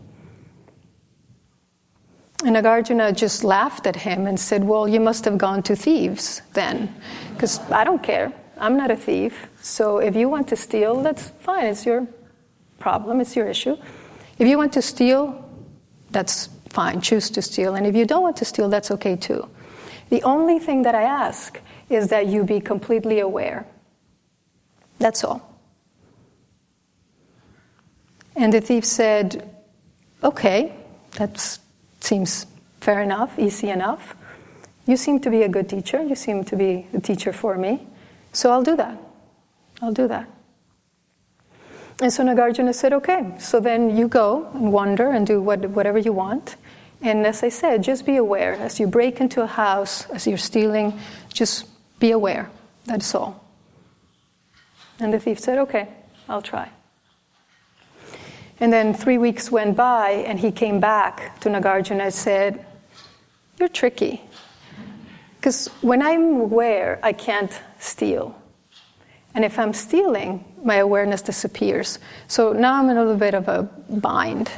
And 2.45 2.57
Nagarjuna 2.57 3.17
just 3.17 3.45
laughed 3.45 3.87
at 3.87 3.95
him 3.95 4.27
and 4.27 4.41
said, 4.41 4.65
Well, 4.65 4.89
you 4.89 4.99
must 4.99 5.25
have 5.27 5.39
gone 5.39 5.63
to 5.63 5.77
thieves 5.77 6.43
then, 6.55 6.93
because 7.35 7.61
I 7.71 7.85
don't 7.85 8.03
care. 8.03 8.33
I'm 8.59 8.77
not 8.77 8.91
a 8.91 8.97
thief. 8.97 9.47
So 9.63 9.99
if 9.99 10.17
you 10.17 10.29
want 10.29 10.49
to 10.49 10.57
steal, 10.57 11.03
that's 11.05 11.29
fine. 11.39 11.67
It's 11.67 11.87
your 11.87 12.09
problem, 12.81 13.21
it's 13.21 13.37
your 13.37 13.47
issue. 13.47 13.77
If 14.41 14.49
you 14.49 14.59
want 14.59 14.73
to 14.73 14.83
steal, 14.83 15.49
that's 16.11 16.49
fine. 16.71 17.01
Choose 17.01 17.31
to 17.31 17.43
steal. 17.43 17.77
And 17.77 17.87
if 17.87 17.95
you 17.95 18.07
don't 18.07 18.23
want 18.23 18.39
to 18.39 18.45
steal, 18.45 18.69
that's 18.69 18.91
okay 18.91 19.15
too. 19.15 19.49
The 20.11 20.23
only 20.23 20.59
thing 20.59 20.83
that 20.83 20.95
I 20.95 21.03
ask 21.03 21.61
is 21.89 22.09
that 22.09 22.27
you 22.27 22.45
be 22.45 22.61
completely 22.61 23.21
aware. 23.21 23.67
That's 24.99 25.25
all. 25.25 25.55
And 28.37 28.53
the 28.53 28.61
thief 28.61 28.85
said, 28.85 29.51
Okay, 30.23 30.73
that 31.13 31.59
seems 32.01 32.47
fair 32.81 33.03
enough, 33.03 33.39
easy 33.39 33.71
enough. 33.71 34.15
You 34.87 34.97
seem 34.97 35.21
to 35.21 35.31
be 35.31 35.43
a 35.43 35.49
good 35.49 35.69
teacher. 35.69 36.03
You 36.03 36.15
seem 36.15 36.45
to 36.45 36.57
be 36.57 36.87
a 36.93 37.01
teacher 37.01 37.33
for 37.33 37.57
me. 37.57 37.87
So 38.33 38.51
I'll 38.51 38.63
do 38.63 38.77
that. 38.77 38.99
I'll 39.81 39.93
do 39.93 40.09
that. 40.09 40.29
And 42.01 42.13
so 42.13 42.25
Nagarjuna 42.25 42.75
said, 42.75 42.93
Okay, 42.93 43.35
so 43.39 43.61
then 43.61 43.97
you 43.97 44.09
go 44.09 44.51
and 44.55 44.73
wander 44.73 45.11
and 45.11 45.27
do 45.27 45.41
what, 45.41 45.65
whatever 45.71 45.99
you 45.99 46.13
want. 46.13 46.57
And 47.05 47.27
as 47.27 47.43
I 47.43 47.51
said, 47.51 47.83
just 47.83 48.07
be 48.07 48.17
aware. 48.17 48.55
As 48.55 48.81
you 48.81 48.87
break 48.87 49.21
into 49.21 49.43
a 49.43 49.47
house, 49.47 50.09
as 50.09 50.27
you're 50.27 50.39
stealing, 50.39 50.99
just 51.31 51.67
be 52.01 52.13
aware. 52.13 52.51
That's 52.87 53.15
all. 53.15 53.45
And 54.99 55.13
the 55.13 55.21
thief 55.21 55.39
said, 55.39 55.59
Okay, 55.59 55.87
I'll 56.31 56.41
try. 56.41 56.71
And 58.59 58.73
then 58.73 58.95
three 58.95 59.19
weeks 59.19 59.53
went 59.53 59.77
by, 59.77 60.25
and 60.27 60.41
he 60.41 60.51
came 60.51 60.81
back 60.81 61.39
to 61.41 61.51
Nagarjuna 61.51 62.05
and 62.05 62.15
said, 62.15 62.65
You're 63.61 63.69
tricky. 63.69 64.23
Because 65.37 65.69
when 65.83 66.01
I'm 66.01 66.41
aware, 66.41 66.99
I 67.03 67.13
can't 67.13 67.53
steal. 67.81 68.35
And 69.35 69.45
if 69.45 69.59
I'm 69.59 69.75
stealing, 69.75 70.43
my 70.63 70.77
awareness 70.77 71.21
disappears. 71.21 71.99
So 72.29 72.55
now 72.55 72.81
I'm 72.81 72.89
in 72.89 72.97
a 72.97 73.03
little 73.03 73.19
bit 73.19 73.35
of 73.35 73.47
a 73.49 73.65
bind. 73.91 74.51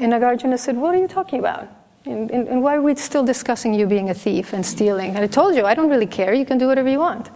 And 0.00 0.14
Nagarjuna 0.14 0.58
said, 0.58 0.76
What 0.78 0.94
are 0.94 0.98
you 0.98 1.06
talking 1.06 1.38
about? 1.38 1.68
And, 2.06 2.30
and, 2.30 2.48
and, 2.48 2.62
why 2.62 2.76
are 2.76 2.80
we 2.80 2.94
still 2.94 3.22
discussing 3.22 3.74
you 3.74 3.86
being 3.86 4.08
a 4.08 4.14
thief 4.14 4.54
and 4.54 4.64
stealing? 4.64 5.10
And 5.10 5.18
I 5.18 5.26
told 5.26 5.54
you, 5.54 5.66
I 5.66 5.74
don't 5.74 5.90
really 5.90 6.06
care. 6.06 6.32
You 6.32 6.46
can 6.46 6.56
do 6.56 6.66
whatever 6.66 6.88
you 6.88 6.98
want. 6.98 7.28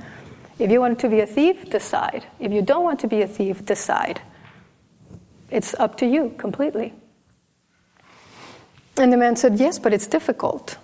If 0.59 0.71
you 0.71 0.81
want 0.81 0.99
to 1.01 1.09
be 1.11 1.21
a 1.21 1.27
thief, 1.27 1.69
decide. 1.69 2.25
If 2.41 2.51
you 2.51 2.63
don't 2.63 2.83
want 2.83 2.99
to 3.01 3.07
be 3.07 3.21
a 3.21 3.29
thief, 3.29 3.67
decide. 3.67 4.23
It's 5.51 5.75
up 5.75 5.99
to 5.99 6.07
you 6.07 6.35
completely. 6.39 6.95
And 8.97 9.13
the 9.13 9.19
man 9.19 9.37
said, 9.37 9.59
Yes, 9.59 9.79
but 9.79 9.93
it's 9.93 10.07
difficult. 10.07 10.79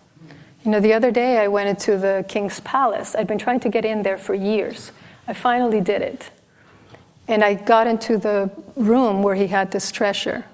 You 0.63 0.73
know, 0.73 0.81
the 0.81 0.93
other 0.93 1.11
day 1.11 1.39
I 1.39 1.49
went 1.49 1.71
into 1.71 1.97
the 1.97 2.27
king's 2.29 2.61
palace. 2.61 3.15
I'd 3.15 3.27
been 3.27 3.39
trying 3.39 3.61
to 3.61 3.71
get 3.71 3.87
in 3.87 4.03
there 4.03 4.19
for 4.19 4.35
years. 4.35 4.93
I 5.27 5.33
finally 5.33 5.81
did 5.81 6.03
it. 6.03 6.29
And 7.27 7.43
I 7.43 7.55
got 7.55 7.87
into 7.87 8.19
the 8.19 8.51
room 8.77 9.23
where 9.23 9.35
he 9.35 9.47
had 9.47 9.71
this 9.71 9.91
treasure. 9.91 10.45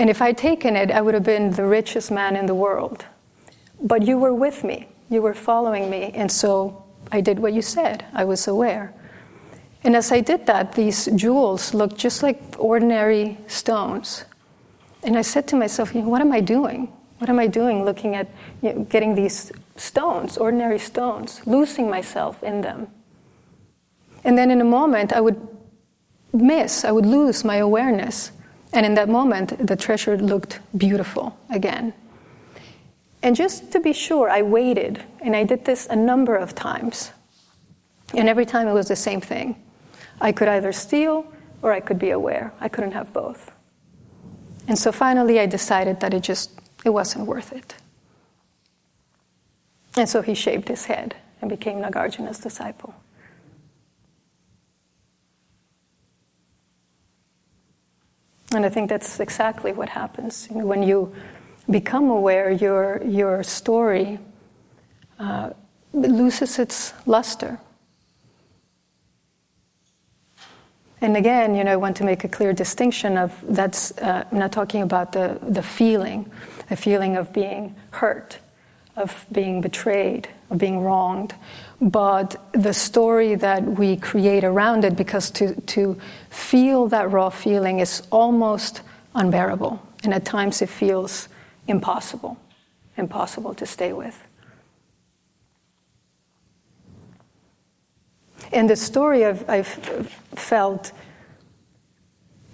And 0.00 0.08
if 0.08 0.22
I'd 0.22 0.38
taken 0.38 0.76
it, 0.76 0.90
I 0.90 1.02
would 1.02 1.12
have 1.12 1.24
been 1.24 1.50
the 1.50 1.66
richest 1.66 2.10
man 2.10 2.34
in 2.34 2.46
the 2.46 2.54
world. 2.54 3.04
But 3.82 4.06
you 4.06 4.16
were 4.16 4.32
with 4.32 4.64
me, 4.64 4.88
you 5.10 5.20
were 5.20 5.34
following 5.34 5.90
me, 5.90 6.10
and 6.14 6.32
so 6.32 6.82
I 7.12 7.20
did 7.20 7.38
what 7.38 7.52
you 7.52 7.60
said. 7.60 8.06
I 8.14 8.24
was 8.24 8.48
aware. 8.48 8.94
And 9.84 9.94
as 9.94 10.10
I 10.10 10.20
did 10.20 10.46
that, 10.46 10.72
these 10.72 11.04
jewels 11.14 11.74
looked 11.74 11.98
just 11.98 12.22
like 12.22 12.40
ordinary 12.56 13.36
stones. 13.46 14.24
And 15.02 15.18
I 15.18 15.22
said 15.22 15.46
to 15.48 15.56
myself, 15.56 15.94
you 15.94 16.00
know, 16.00 16.08
what 16.08 16.22
am 16.22 16.32
I 16.32 16.40
doing? 16.40 16.90
What 17.18 17.28
am 17.28 17.38
I 17.38 17.46
doing 17.46 17.84
looking 17.84 18.14
at 18.14 18.26
you 18.62 18.72
know, 18.72 18.84
getting 18.84 19.14
these 19.14 19.52
stones, 19.76 20.38
ordinary 20.38 20.78
stones, 20.78 21.42
losing 21.44 21.90
myself 21.90 22.42
in 22.42 22.62
them? 22.62 22.88
And 24.24 24.38
then 24.38 24.50
in 24.50 24.62
a 24.62 24.70
moment, 24.78 25.12
I 25.12 25.20
would 25.20 25.46
miss, 26.32 26.86
I 26.86 26.90
would 26.90 27.04
lose 27.04 27.44
my 27.44 27.56
awareness. 27.56 28.32
And 28.72 28.86
in 28.86 28.94
that 28.94 29.08
moment, 29.08 29.66
the 29.66 29.76
treasure 29.76 30.16
looked 30.16 30.60
beautiful 30.76 31.36
again. 31.50 31.92
And 33.22 33.36
just 33.36 33.72
to 33.72 33.80
be 33.80 33.92
sure, 33.92 34.30
I 34.30 34.42
waited, 34.42 35.02
and 35.20 35.36
I 35.36 35.44
did 35.44 35.64
this 35.64 35.86
a 35.90 35.96
number 35.96 36.36
of 36.36 36.54
times. 36.54 37.12
And 38.14 38.28
every 38.28 38.46
time 38.46 38.68
it 38.68 38.72
was 38.72 38.88
the 38.88 38.96
same 38.96 39.20
thing. 39.20 39.56
I 40.20 40.32
could 40.32 40.48
either 40.48 40.72
steal 40.72 41.26
or 41.62 41.72
I 41.72 41.80
could 41.80 41.98
be 41.98 42.10
aware. 42.10 42.52
I 42.60 42.68
couldn't 42.68 42.92
have 42.92 43.12
both. 43.12 43.52
And 44.68 44.78
so 44.78 44.92
finally, 44.92 45.40
I 45.40 45.46
decided 45.46 46.00
that 46.00 46.14
it 46.14 46.22
just 46.22 46.50
It 46.84 46.90
wasn't 46.90 47.26
worth 47.26 47.52
it. 47.52 47.74
And 49.96 50.08
so 50.08 50.22
he 50.22 50.34
shaved 50.34 50.68
his 50.68 50.86
head 50.86 51.14
and 51.40 51.50
became 51.50 51.80
Nagarjuna's 51.82 52.38
disciple. 52.38 52.94
And 58.52 58.66
I 58.66 58.68
think 58.68 58.90
that's 58.90 59.20
exactly 59.20 59.72
what 59.72 59.88
happens. 59.88 60.48
When 60.50 60.82
you 60.82 61.14
become 61.70 62.10
aware, 62.10 62.50
your, 62.50 63.00
your 63.04 63.44
story 63.44 64.18
uh, 65.20 65.50
loses 65.92 66.58
its 66.58 66.92
luster. 67.06 67.60
And 71.00 71.16
again, 71.16 71.54
you 71.54 71.64
know, 71.64 71.72
I 71.72 71.76
want 71.76 71.96
to 71.98 72.04
make 72.04 72.24
a 72.24 72.28
clear 72.28 72.52
distinction 72.52 73.16
of 73.16 73.32
that's, 73.48 73.96
uh, 73.98 74.24
I'm 74.30 74.38
not 74.38 74.52
talking 74.52 74.82
about 74.82 75.12
the, 75.12 75.38
the 75.42 75.62
feeling, 75.62 76.30
the 76.68 76.76
feeling 76.76 77.16
of 77.16 77.32
being 77.32 77.74
hurt, 77.90 78.38
of 78.96 79.24
being 79.32 79.60
betrayed, 79.60 80.28
of 80.50 80.58
being 80.58 80.80
wronged, 80.80 81.34
but 81.80 82.36
the 82.52 82.74
story 82.74 83.34
that 83.36 83.64
we 83.64 83.96
create 83.96 84.44
around 84.44 84.84
it, 84.84 84.96
because 84.96 85.30
to, 85.30 85.58
to 85.62 85.98
feel 86.28 86.88
that 86.88 87.10
raw 87.10 87.30
feeling 87.30 87.80
is 87.80 88.02
almost 88.10 88.82
unbearable. 89.14 89.80
And 90.04 90.12
at 90.12 90.24
times 90.24 90.60
it 90.60 90.68
feels 90.68 91.28
impossible, 91.66 92.36
impossible 92.96 93.54
to 93.54 93.66
stay 93.66 93.92
with. 93.92 94.22
And 98.52 98.68
the 98.68 98.76
story 98.76 99.24
I've, 99.24 99.48
I've 99.48 99.68
felt, 100.34 100.92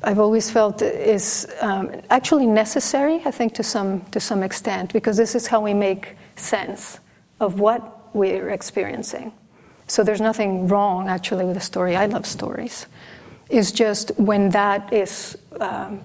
I've 0.02 0.18
always 0.18 0.50
felt 0.50 0.82
is 0.82 1.48
um, 1.60 1.90
actually 2.10 2.46
necessary, 2.46 3.22
I 3.24 3.30
think, 3.30 3.54
to 3.54 3.62
some, 3.62 4.02
to 4.10 4.20
some 4.20 4.42
extent, 4.42 4.92
because 4.92 5.16
this 5.16 5.34
is 5.34 5.46
how 5.46 5.60
we 5.62 5.74
make 5.74 6.16
sense 6.36 7.00
of 7.40 7.58
what 7.60 7.95
we're 8.16 8.48
experiencing. 8.48 9.32
So 9.86 10.02
there's 10.02 10.20
nothing 10.20 10.66
wrong, 10.66 11.08
actually, 11.08 11.44
with 11.44 11.56
a 11.56 11.60
story. 11.60 11.94
I 11.94 12.06
love 12.06 12.26
stories. 12.26 12.86
It's 13.48 13.70
just 13.70 14.10
when 14.18 14.50
that 14.50 14.92
is, 14.92 15.38
um, 15.60 16.00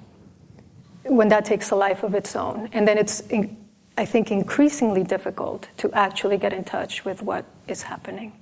when 1.04 1.30
that 1.30 1.46
takes 1.46 1.72
a 1.72 1.76
life 1.76 2.04
of 2.04 2.14
its 2.14 2.36
own. 2.36 2.70
And 2.74 2.88
then 2.88 2.98
it's, 2.98 3.22
in, 3.22 3.58
I 3.98 4.06
think, 4.06 4.30
increasingly 4.30 5.04
difficult 5.04 5.68
to 5.78 5.92
actually 5.94 6.38
get 6.38 6.54
in 6.54 6.64
touch 6.64 7.04
with 7.06 7.24
what 7.24 7.46
is 7.68 7.84
happening. 7.84 8.34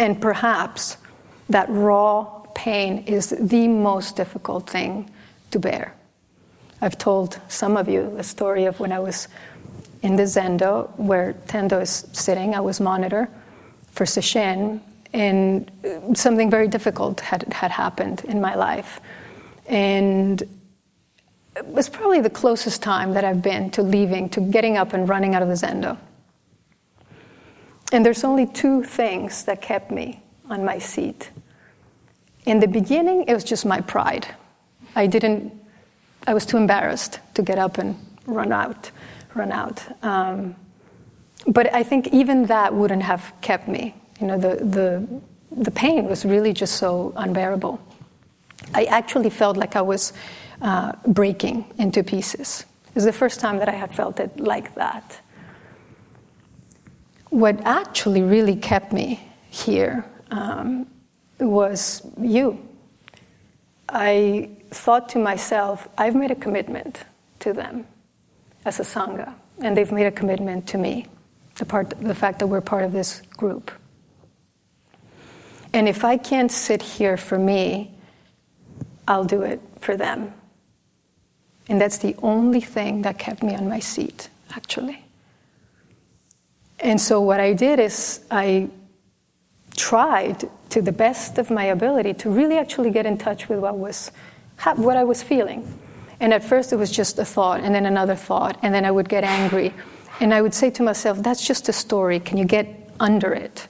And 0.00 0.20
perhaps 0.20 0.96
that 1.48 1.68
raw 1.68 2.24
pain 2.54 3.04
is 3.06 3.30
the 3.30 3.68
most 3.68 4.16
difficult 4.16 4.68
thing 4.68 5.10
to 5.50 5.58
bear. 5.58 5.94
I've 6.80 6.96
told 6.96 7.38
some 7.48 7.76
of 7.76 7.88
you 7.88 8.14
a 8.16 8.24
story 8.24 8.64
of 8.64 8.80
when 8.80 8.92
I 8.92 8.98
was 8.98 9.28
in 10.02 10.16
the 10.16 10.24
zendo 10.24 10.96
where 10.98 11.34
Tendo 11.46 11.80
is 11.80 12.06
sitting, 12.12 12.54
I 12.54 12.60
was 12.60 12.80
monitor 12.80 13.28
for 13.92 14.04
Sesshin, 14.04 14.80
and 15.12 15.70
uh, 15.84 16.14
something 16.14 16.50
very 16.50 16.68
difficult 16.68 17.20
had, 17.20 17.52
had 17.52 17.70
happened 17.70 18.22
in 18.24 18.40
my 18.40 18.54
life. 18.54 19.00
And 19.66 20.40
it 21.56 21.66
was 21.66 21.88
probably 21.88 22.20
the 22.20 22.30
closest 22.30 22.82
time 22.82 23.12
that 23.14 23.24
I've 23.24 23.42
been 23.42 23.70
to 23.72 23.82
leaving, 23.82 24.28
to 24.30 24.40
getting 24.40 24.76
up 24.76 24.92
and 24.92 25.08
running 25.08 25.34
out 25.34 25.42
of 25.42 25.48
the 25.48 25.54
zendo. 25.54 25.98
And 27.92 28.06
there's 28.06 28.22
only 28.24 28.46
two 28.46 28.84
things 28.84 29.44
that 29.44 29.60
kept 29.60 29.90
me 29.90 30.22
on 30.48 30.64
my 30.64 30.78
seat. 30.78 31.30
In 32.46 32.60
the 32.60 32.68
beginning, 32.68 33.24
it 33.24 33.34
was 33.34 33.44
just 33.44 33.66
my 33.66 33.80
pride. 33.80 34.26
I 34.94 35.06
didn't, 35.06 35.52
I 36.26 36.34
was 36.34 36.46
too 36.46 36.56
embarrassed 36.56 37.18
to 37.34 37.42
get 37.42 37.58
up 37.58 37.78
and 37.78 37.96
run 38.26 38.52
out, 38.52 38.90
run 39.34 39.52
out. 39.52 39.82
Um, 40.04 40.56
but 41.46 41.72
I 41.74 41.82
think 41.82 42.08
even 42.08 42.46
that 42.46 42.74
wouldn't 42.74 43.02
have 43.02 43.32
kept 43.40 43.68
me. 43.68 43.94
You 44.20 44.26
know, 44.26 44.38
the, 44.38 44.56
the, 44.56 45.06
the 45.50 45.70
pain 45.70 46.04
was 46.04 46.24
really 46.24 46.52
just 46.52 46.76
so 46.76 47.12
unbearable. 47.16 47.80
I 48.74 48.84
actually 48.84 49.30
felt 49.30 49.56
like 49.56 49.76
I 49.76 49.82
was 49.82 50.12
uh, 50.60 50.92
breaking 51.06 51.64
into 51.78 52.04
pieces. 52.04 52.66
It 52.88 52.94
was 52.94 53.04
the 53.04 53.12
first 53.12 53.40
time 53.40 53.58
that 53.58 53.68
I 53.68 53.72
had 53.72 53.94
felt 53.94 54.20
it 54.20 54.38
like 54.38 54.74
that 54.74 55.20
what 57.30 57.60
actually 57.64 58.22
really 58.22 58.56
kept 58.56 58.92
me 58.92 59.20
here 59.48 60.04
um, 60.30 60.86
was 61.38 62.02
you. 62.20 62.60
I 63.88 64.50
thought 64.70 65.08
to 65.10 65.18
myself, 65.18 65.88
I've 65.96 66.14
made 66.14 66.30
a 66.30 66.34
commitment 66.34 67.04
to 67.40 67.52
them 67.52 67.86
as 68.64 68.80
a 68.80 68.82
Sangha, 68.82 69.34
and 69.62 69.76
they've 69.76 69.92
made 69.92 70.06
a 70.06 70.10
commitment 70.10 70.66
to 70.68 70.78
me, 70.78 71.06
the, 71.56 71.64
part, 71.64 71.90
the 72.00 72.14
fact 72.14 72.38
that 72.38 72.46
we're 72.46 72.60
part 72.60 72.84
of 72.84 72.92
this 72.92 73.22
group. 73.36 73.70
And 75.72 75.88
if 75.88 76.04
I 76.04 76.16
can't 76.16 76.50
sit 76.50 76.82
here 76.82 77.16
for 77.16 77.38
me, 77.38 77.92
I'll 79.06 79.24
do 79.24 79.42
it 79.42 79.60
for 79.80 79.96
them. 79.96 80.32
And 81.68 81.80
that's 81.80 81.98
the 81.98 82.16
only 82.22 82.60
thing 82.60 83.02
that 83.02 83.18
kept 83.18 83.42
me 83.42 83.54
on 83.54 83.68
my 83.68 83.78
seat, 83.78 84.28
actually. 84.54 85.04
And 86.80 87.00
so 87.00 87.20
what 87.20 87.40
I 87.40 87.52
did 87.52 87.78
is 87.78 88.24
I 88.30 88.70
tried 89.76 90.48
to 90.70 90.82
the 90.82 90.92
best 90.92 91.38
of 91.38 91.50
my 91.50 91.64
ability 91.64 92.14
to 92.14 92.30
really 92.30 92.58
actually 92.58 92.90
get 92.90 93.06
in 93.06 93.18
touch 93.18 93.48
with 93.48 93.60
what 93.60 93.78
was 93.78 94.10
what 94.76 94.96
I 94.96 95.04
was 95.04 95.22
feeling. 95.22 95.66
And 96.20 96.34
at 96.34 96.44
first 96.44 96.72
it 96.72 96.76
was 96.76 96.90
just 96.90 97.18
a 97.18 97.24
thought 97.24 97.60
and 97.60 97.74
then 97.74 97.86
another 97.86 98.14
thought 98.14 98.58
and 98.62 98.74
then 98.74 98.84
I 98.84 98.90
would 98.90 99.08
get 99.08 99.24
angry 99.24 99.72
and 100.20 100.34
I 100.34 100.42
would 100.42 100.54
say 100.54 100.70
to 100.70 100.82
myself 100.82 101.22
that's 101.22 101.46
just 101.46 101.68
a 101.68 101.72
story 101.72 102.20
can 102.20 102.36
you 102.36 102.44
get 102.44 102.66
under 103.00 103.32
it? 103.32 103.66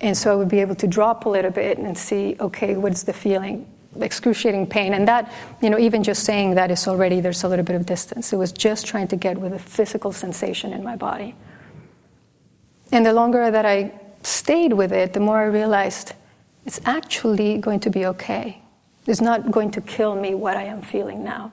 And 0.00 0.16
so 0.16 0.32
I 0.32 0.36
would 0.36 0.48
be 0.48 0.60
able 0.60 0.76
to 0.76 0.86
drop 0.86 1.26
a 1.26 1.28
little 1.28 1.50
bit 1.50 1.78
and 1.78 1.96
see 1.98 2.36
okay 2.40 2.76
what's 2.76 3.02
the 3.02 3.12
feeling 3.12 3.66
excruciating 4.00 4.66
pain 4.66 4.92
and 4.92 5.08
that 5.08 5.32
you 5.62 5.70
know 5.70 5.78
even 5.78 6.02
just 6.02 6.24
saying 6.24 6.54
that 6.54 6.70
is 6.70 6.86
already 6.86 7.20
there's 7.20 7.42
a 7.44 7.48
little 7.48 7.64
bit 7.64 7.76
of 7.76 7.86
distance. 7.86 8.32
It 8.32 8.36
was 8.36 8.52
just 8.52 8.86
trying 8.86 9.08
to 9.08 9.16
get 9.16 9.38
with 9.38 9.52
a 9.52 9.58
physical 9.58 10.12
sensation 10.12 10.72
in 10.72 10.84
my 10.84 10.96
body. 10.96 11.34
And 12.92 13.04
the 13.04 13.12
longer 13.12 13.50
that 13.50 13.66
I 13.66 13.92
stayed 14.22 14.72
with 14.72 14.92
it, 14.92 15.12
the 15.12 15.20
more 15.20 15.38
I 15.38 15.46
realized 15.46 16.12
it's 16.64 16.80
actually 16.84 17.58
going 17.58 17.80
to 17.80 17.90
be 17.90 18.06
okay. 18.06 18.60
It's 19.06 19.20
not 19.20 19.50
going 19.50 19.70
to 19.72 19.80
kill 19.80 20.16
me 20.16 20.34
what 20.34 20.56
I 20.56 20.64
am 20.64 20.82
feeling 20.82 21.22
now. 21.22 21.52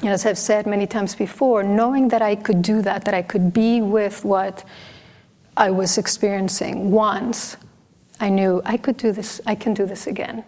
And 0.00 0.08
as 0.08 0.24
I've 0.24 0.38
said 0.38 0.66
many 0.66 0.86
times 0.86 1.14
before, 1.14 1.62
knowing 1.62 2.08
that 2.08 2.22
I 2.22 2.34
could 2.34 2.62
do 2.62 2.80
that, 2.82 3.04
that 3.04 3.14
I 3.14 3.22
could 3.22 3.52
be 3.52 3.82
with 3.82 4.24
what 4.24 4.64
I 5.56 5.70
was 5.70 5.98
experiencing 5.98 6.90
once, 6.90 7.56
I 8.18 8.30
knew 8.30 8.62
I 8.64 8.76
could 8.76 8.96
do 8.96 9.12
this, 9.12 9.40
I 9.46 9.54
can 9.54 9.74
do 9.74 9.84
this 9.84 10.06
again. 10.06 10.44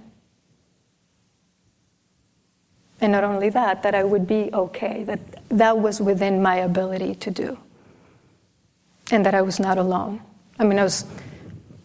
And 3.01 3.13
not 3.13 3.25
only 3.25 3.51
that, 3.51 3.83
that 3.83 3.95
I 3.95 4.05
would 4.05 4.27
be 4.27 4.49
okay, 4.55 5.05
that 5.05 5.21
that 5.49 5.79
was 5.79 6.01
within 6.01 6.41
my 6.41 6.57
ability 6.57 7.17
to 7.17 7.31
do 7.31 7.59
and 9.11 9.27
that 9.27 9.35
I 9.35 9.43
was 9.43 9.61
not 9.61 9.77
alone. 9.77 10.21
I 10.59 10.65
mean, 10.65 10.79
I 10.79 10.85
was, 10.85 11.05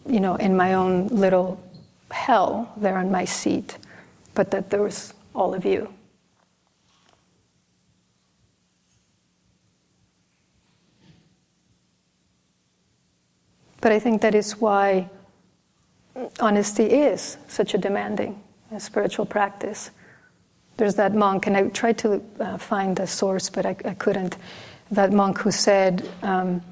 you 0.08 0.20
know, 0.20 0.36
in 0.36 0.56
my 0.56 0.74
own 0.74 1.08
little 1.08 1.62
hell 2.10 2.72
there 2.76 2.96
on 2.96 3.10
my 3.10 3.24
seat, 3.24 3.76
but 4.34 4.50
that 4.52 4.70
there 4.70 4.82
was 4.82 5.12
all 5.34 5.54
of 5.54 5.64
you. 5.64 5.92
But 13.80 13.92
I 13.92 13.98
think 13.98 14.22
that 14.22 14.34
is 14.34 14.60
why 14.60 15.08
honesty 16.40 16.84
is 16.84 17.36
such 17.48 17.74
a 17.74 17.78
demanding 17.78 18.42
a 18.72 18.80
spiritual 18.80 19.26
practice. 19.26 19.90
There's 20.76 20.94
that 20.96 21.14
monk, 21.14 21.46
and 21.46 21.56
I 21.56 21.68
tried 21.68 21.98
to 21.98 22.22
uh, 22.38 22.58
find 22.58 22.96
the 22.96 23.06
source, 23.06 23.50
but 23.50 23.66
I, 23.66 23.76
I, 23.84 23.94
couldn't. 23.94 24.36
That 24.90 25.12
monk 25.12 25.38
who 25.38 25.50
said, 25.50 26.08
um, 26.22 26.62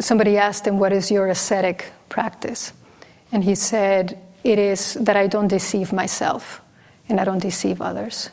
somebody 0.00 0.36
asked 0.36 0.66
him, 0.66 0.78
What 0.78 0.92
is 0.92 1.10
your 1.10 1.28
ascetic 1.28 1.92
practice? 2.08 2.72
And 3.32 3.44
he 3.44 3.54
said, 3.54 4.18
It 4.44 4.58
is 4.58 4.94
that 4.94 5.16
I 5.16 5.26
don't 5.26 5.48
deceive 5.48 5.92
myself 5.92 6.60
and 7.08 7.20
I 7.20 7.24
don't 7.24 7.38
deceive 7.38 7.80
others. 7.80 8.30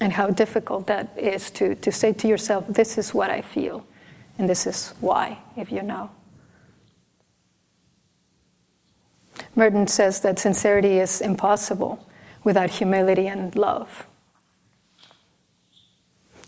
And 0.00 0.12
how 0.12 0.28
difficult 0.28 0.88
that 0.88 1.16
is 1.16 1.50
to, 1.52 1.76
to 1.76 1.92
say 1.92 2.12
to 2.12 2.28
yourself, 2.28 2.66
This 2.68 2.98
is 2.98 3.14
what 3.14 3.30
I 3.30 3.40
feel, 3.40 3.86
and 4.38 4.48
this 4.48 4.66
is 4.66 4.94
why, 5.00 5.38
if 5.56 5.70
you 5.70 5.82
know. 5.82 6.10
Merton 9.54 9.86
says 9.86 10.20
that 10.20 10.38
sincerity 10.38 10.98
is 10.98 11.20
impossible 11.20 12.04
without 12.42 12.70
humility 12.70 13.28
and 13.28 13.54
love. 13.54 14.06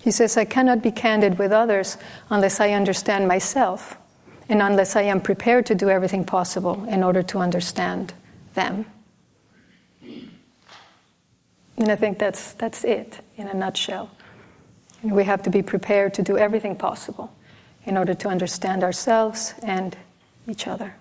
He 0.00 0.10
says, 0.10 0.36
I 0.36 0.44
cannot 0.44 0.82
be 0.82 0.90
candid 0.90 1.38
with 1.38 1.52
others 1.52 1.96
unless 2.30 2.60
I 2.60 2.70
understand 2.70 3.26
myself 3.26 3.96
and 4.48 4.62
unless 4.62 4.94
I 4.94 5.02
am 5.02 5.20
prepared 5.20 5.66
to 5.66 5.74
do 5.74 5.90
everything 5.90 6.24
possible 6.24 6.84
in 6.84 7.02
order 7.02 7.22
to 7.24 7.38
understand 7.38 8.14
them. 8.54 8.86
And 11.78 11.90
I 11.90 11.96
think 11.96 12.18
that's, 12.18 12.52
that's 12.52 12.84
it 12.84 13.20
in 13.36 13.48
a 13.48 13.54
nutshell. 13.54 14.10
And 15.02 15.12
we 15.12 15.24
have 15.24 15.42
to 15.42 15.50
be 15.50 15.62
prepared 15.62 16.14
to 16.14 16.22
do 16.22 16.38
everything 16.38 16.76
possible 16.76 17.35
in 17.86 17.96
order 17.96 18.14
to 18.14 18.28
understand 18.28 18.82
ourselves 18.82 19.54
and 19.62 19.96
each 20.48 20.66
other. 20.66 20.94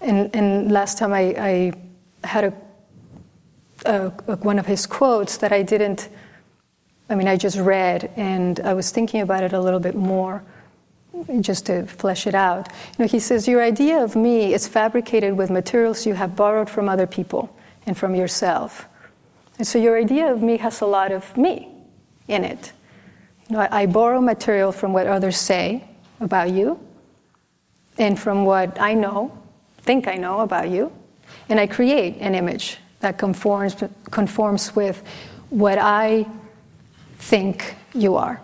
And, 0.00 0.34
and 0.34 0.72
last 0.72 0.98
time 0.98 1.12
I, 1.12 1.34
I 1.38 1.72
had 2.24 2.44
a, 2.44 2.52
a, 3.84 4.12
a, 4.26 4.36
one 4.36 4.58
of 4.58 4.66
his 4.66 4.86
quotes 4.86 5.38
that 5.38 5.52
I 5.52 5.62
didn't, 5.62 6.08
I 7.10 7.14
mean, 7.14 7.28
I 7.28 7.36
just 7.36 7.58
read 7.58 8.10
and 8.16 8.58
I 8.60 8.74
was 8.74 8.90
thinking 8.90 9.20
about 9.20 9.42
it 9.42 9.52
a 9.52 9.60
little 9.60 9.80
bit 9.80 9.94
more 9.94 10.42
just 11.40 11.66
to 11.66 11.86
flesh 11.86 12.26
it 12.26 12.34
out. 12.34 12.68
You 12.96 13.04
know, 13.04 13.08
he 13.08 13.18
says, 13.18 13.48
Your 13.48 13.62
idea 13.62 14.02
of 14.02 14.14
me 14.14 14.54
is 14.54 14.68
fabricated 14.68 15.36
with 15.36 15.50
materials 15.50 16.06
you 16.06 16.14
have 16.14 16.36
borrowed 16.36 16.70
from 16.70 16.88
other 16.88 17.06
people 17.06 17.54
and 17.86 17.96
from 17.96 18.14
yourself. 18.14 18.86
And 19.58 19.66
so 19.66 19.78
your 19.78 19.98
idea 19.98 20.32
of 20.32 20.42
me 20.42 20.56
has 20.58 20.80
a 20.80 20.86
lot 20.86 21.12
of 21.12 21.36
me 21.36 21.68
in 22.28 22.44
it. 22.44 22.72
You 23.48 23.56
know, 23.56 23.60
I, 23.62 23.82
I 23.82 23.86
borrow 23.86 24.20
material 24.20 24.72
from 24.72 24.92
what 24.92 25.06
others 25.06 25.36
say 25.36 25.84
about 26.20 26.50
you 26.50 26.78
and 27.98 28.18
from 28.18 28.44
what 28.44 28.80
I 28.80 28.94
know, 28.94 29.36
think 29.78 30.06
I 30.06 30.14
know 30.14 30.40
about 30.40 30.70
you, 30.70 30.92
and 31.48 31.58
I 31.58 31.66
create 31.66 32.16
an 32.20 32.34
image 32.34 32.78
that 33.00 33.18
conforms, 33.18 33.76
conforms 34.10 34.76
with 34.76 35.02
what 35.50 35.78
I 35.78 36.26
think 37.18 37.74
you 37.94 38.16
are. 38.16 38.40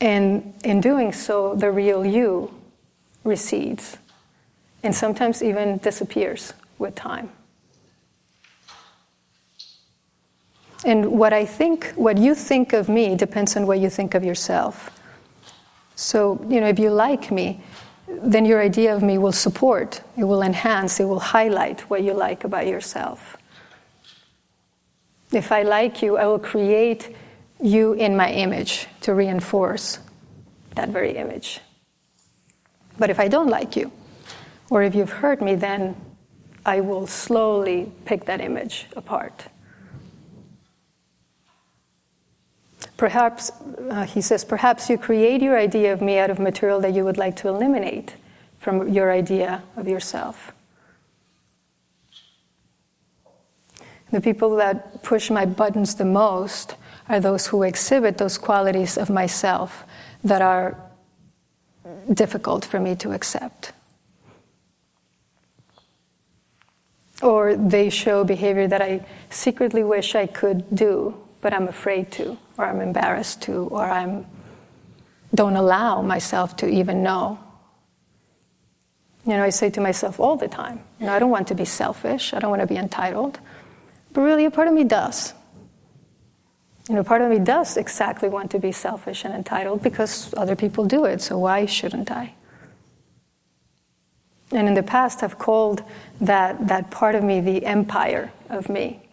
And 0.00 0.54
in 0.64 0.80
doing 0.80 1.12
so, 1.12 1.54
the 1.54 1.70
real 1.70 2.04
you 2.04 2.54
recedes 3.24 3.96
and 4.82 4.94
sometimes 4.94 5.42
even 5.42 5.78
disappears 5.78 6.52
with 6.78 6.94
time. 6.94 7.30
And 10.86 11.18
what 11.18 11.32
I 11.32 11.44
think, 11.44 11.92
what 11.96 12.16
you 12.16 12.32
think 12.36 12.72
of 12.72 12.88
me 12.88 13.16
depends 13.16 13.56
on 13.56 13.66
what 13.66 13.80
you 13.80 13.90
think 13.90 14.14
of 14.14 14.22
yourself. 14.24 14.96
So, 15.96 16.40
you 16.48 16.60
know, 16.60 16.68
if 16.68 16.78
you 16.78 16.90
like 16.90 17.32
me, 17.32 17.60
then 18.08 18.44
your 18.44 18.62
idea 18.62 18.94
of 18.94 19.02
me 19.02 19.18
will 19.18 19.32
support, 19.32 20.00
it 20.16 20.22
will 20.22 20.42
enhance, 20.42 21.00
it 21.00 21.04
will 21.06 21.18
highlight 21.18 21.80
what 21.90 22.04
you 22.04 22.14
like 22.14 22.44
about 22.44 22.68
yourself. 22.68 23.36
If 25.32 25.50
I 25.50 25.62
like 25.62 26.02
you, 26.02 26.18
I 26.18 26.26
will 26.26 26.38
create 26.38 27.16
you 27.60 27.94
in 27.94 28.16
my 28.16 28.30
image 28.30 28.86
to 29.00 29.12
reinforce 29.12 29.98
that 30.76 30.90
very 30.90 31.16
image. 31.16 31.60
But 32.96 33.10
if 33.10 33.18
I 33.18 33.26
don't 33.26 33.48
like 33.48 33.74
you, 33.74 33.90
or 34.70 34.84
if 34.84 34.94
you've 34.94 35.10
hurt 35.10 35.42
me, 35.42 35.56
then 35.56 35.96
I 36.64 36.80
will 36.80 37.08
slowly 37.08 37.90
pick 38.04 38.26
that 38.26 38.40
image 38.40 38.86
apart. 38.94 39.46
Perhaps, 42.96 43.50
uh, 43.90 44.06
he 44.06 44.20
says, 44.20 44.44
perhaps 44.44 44.88
you 44.88 44.96
create 44.96 45.42
your 45.42 45.58
idea 45.58 45.92
of 45.92 46.00
me 46.00 46.18
out 46.18 46.30
of 46.30 46.38
material 46.38 46.80
that 46.80 46.94
you 46.94 47.04
would 47.04 47.18
like 47.18 47.36
to 47.36 47.48
eliminate 47.48 48.14
from 48.58 48.88
your 48.88 49.12
idea 49.12 49.62
of 49.76 49.86
yourself. 49.86 50.52
The 54.10 54.20
people 54.20 54.56
that 54.56 55.02
push 55.02 55.30
my 55.30 55.44
buttons 55.44 55.96
the 55.96 56.04
most 56.04 56.76
are 57.08 57.20
those 57.20 57.48
who 57.48 57.62
exhibit 57.62 58.18
those 58.18 58.38
qualities 58.38 58.96
of 58.96 59.10
myself 59.10 59.84
that 60.24 60.40
are 60.40 60.76
difficult 62.12 62.64
for 62.64 62.80
me 62.80 62.94
to 62.96 63.12
accept. 63.12 63.72
Or 67.22 67.56
they 67.56 67.90
show 67.90 68.24
behavior 68.24 68.68
that 68.68 68.82
I 68.82 69.06
secretly 69.30 69.82
wish 69.82 70.14
I 70.14 70.26
could 70.26 70.64
do, 70.74 71.14
but 71.46 71.54
I'm 71.54 71.68
afraid 71.68 72.10
to, 72.10 72.36
or 72.58 72.64
I'm 72.64 72.80
embarrassed 72.80 73.42
to, 73.42 73.68
or 73.68 73.84
I'm 73.84 74.26
don't 75.32 75.54
allow 75.54 76.02
myself 76.02 76.56
to 76.56 76.68
even 76.68 77.04
know. 77.04 77.38
You 79.24 79.34
know, 79.34 79.44
I 79.44 79.50
say 79.50 79.70
to 79.70 79.80
myself 79.80 80.18
all 80.18 80.34
the 80.34 80.48
time, 80.48 80.80
you 80.98 81.06
know, 81.06 81.12
I 81.12 81.20
don't 81.20 81.30
want 81.30 81.46
to 81.46 81.54
be 81.54 81.64
selfish, 81.64 82.34
I 82.34 82.40
don't 82.40 82.50
want 82.50 82.62
to 82.62 82.66
be 82.66 82.76
entitled, 82.76 83.38
but 84.12 84.22
really 84.22 84.44
a 84.44 84.50
part 84.50 84.66
of 84.66 84.74
me 84.74 84.82
does. 84.82 85.34
You 86.88 86.96
know, 86.96 87.02
a 87.02 87.04
part 87.04 87.22
of 87.22 87.30
me 87.30 87.38
does 87.38 87.76
exactly 87.76 88.28
want 88.28 88.50
to 88.50 88.58
be 88.58 88.72
selfish 88.72 89.24
and 89.24 89.32
entitled 89.32 89.84
because 89.84 90.34
other 90.36 90.56
people 90.56 90.84
do 90.84 91.04
it, 91.04 91.22
so 91.22 91.38
why 91.38 91.64
shouldn't 91.66 92.10
I? 92.10 92.34
And 94.50 94.66
in 94.66 94.74
the 94.74 94.82
past, 94.82 95.22
I've 95.22 95.38
called 95.38 95.84
that, 96.20 96.66
that 96.66 96.90
part 96.90 97.14
of 97.14 97.22
me 97.22 97.40
the 97.40 97.64
empire 97.64 98.32
of 98.50 98.68
me 98.68 99.05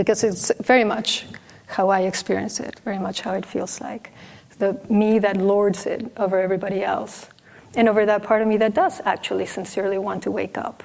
because 0.00 0.24
it's 0.24 0.50
very 0.62 0.82
much 0.82 1.26
how 1.66 1.90
I 1.90 2.00
experience 2.00 2.58
it, 2.58 2.80
very 2.86 2.98
much 2.98 3.20
how 3.20 3.34
it 3.34 3.44
feels 3.44 3.82
like. 3.82 4.14
The 4.58 4.80
me 4.88 5.18
that 5.18 5.36
lords 5.36 5.84
it 5.84 6.10
over 6.16 6.40
everybody 6.40 6.82
else, 6.82 7.28
and 7.74 7.86
over 7.86 8.06
that 8.06 8.22
part 8.22 8.40
of 8.40 8.48
me 8.48 8.56
that 8.56 8.72
does 8.72 9.02
actually 9.04 9.44
sincerely 9.44 9.98
want 9.98 10.22
to 10.22 10.30
wake 10.30 10.56
up, 10.56 10.82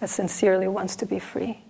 that 0.00 0.10
sincerely 0.10 0.66
wants 0.66 0.96
to 0.96 1.06
be 1.06 1.20
free. 1.20 1.62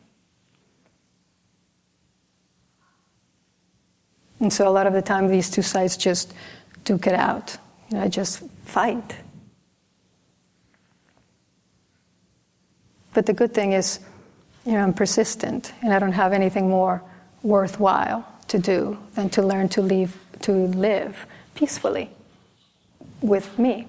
And 4.38 4.50
so 4.50 4.66
a 4.66 4.72
lot 4.72 4.86
of 4.86 4.94
the 4.94 5.02
time, 5.02 5.28
these 5.28 5.50
two 5.50 5.60
sides 5.60 5.98
just 5.98 6.32
duke 6.84 7.06
it 7.06 7.14
out. 7.14 7.58
You 7.90 7.98
know, 7.98 8.08
just 8.08 8.42
fight. 8.64 9.16
But 13.12 13.26
the 13.26 13.34
good 13.34 13.52
thing 13.52 13.72
is, 13.72 14.00
you 14.64 14.72
know, 14.72 14.80
I'm 14.80 14.92
persistent, 14.92 15.72
and 15.82 15.92
I 15.92 15.98
don't 15.98 16.12
have 16.12 16.32
anything 16.32 16.68
more 16.68 17.02
worthwhile 17.42 18.26
to 18.48 18.58
do 18.58 18.98
than 19.14 19.30
to 19.30 19.42
learn 19.42 19.68
to 19.70 19.82
live, 19.82 20.18
to 20.42 20.52
live 20.52 21.26
peacefully 21.54 22.10
with 23.20 23.58
me 23.58 23.86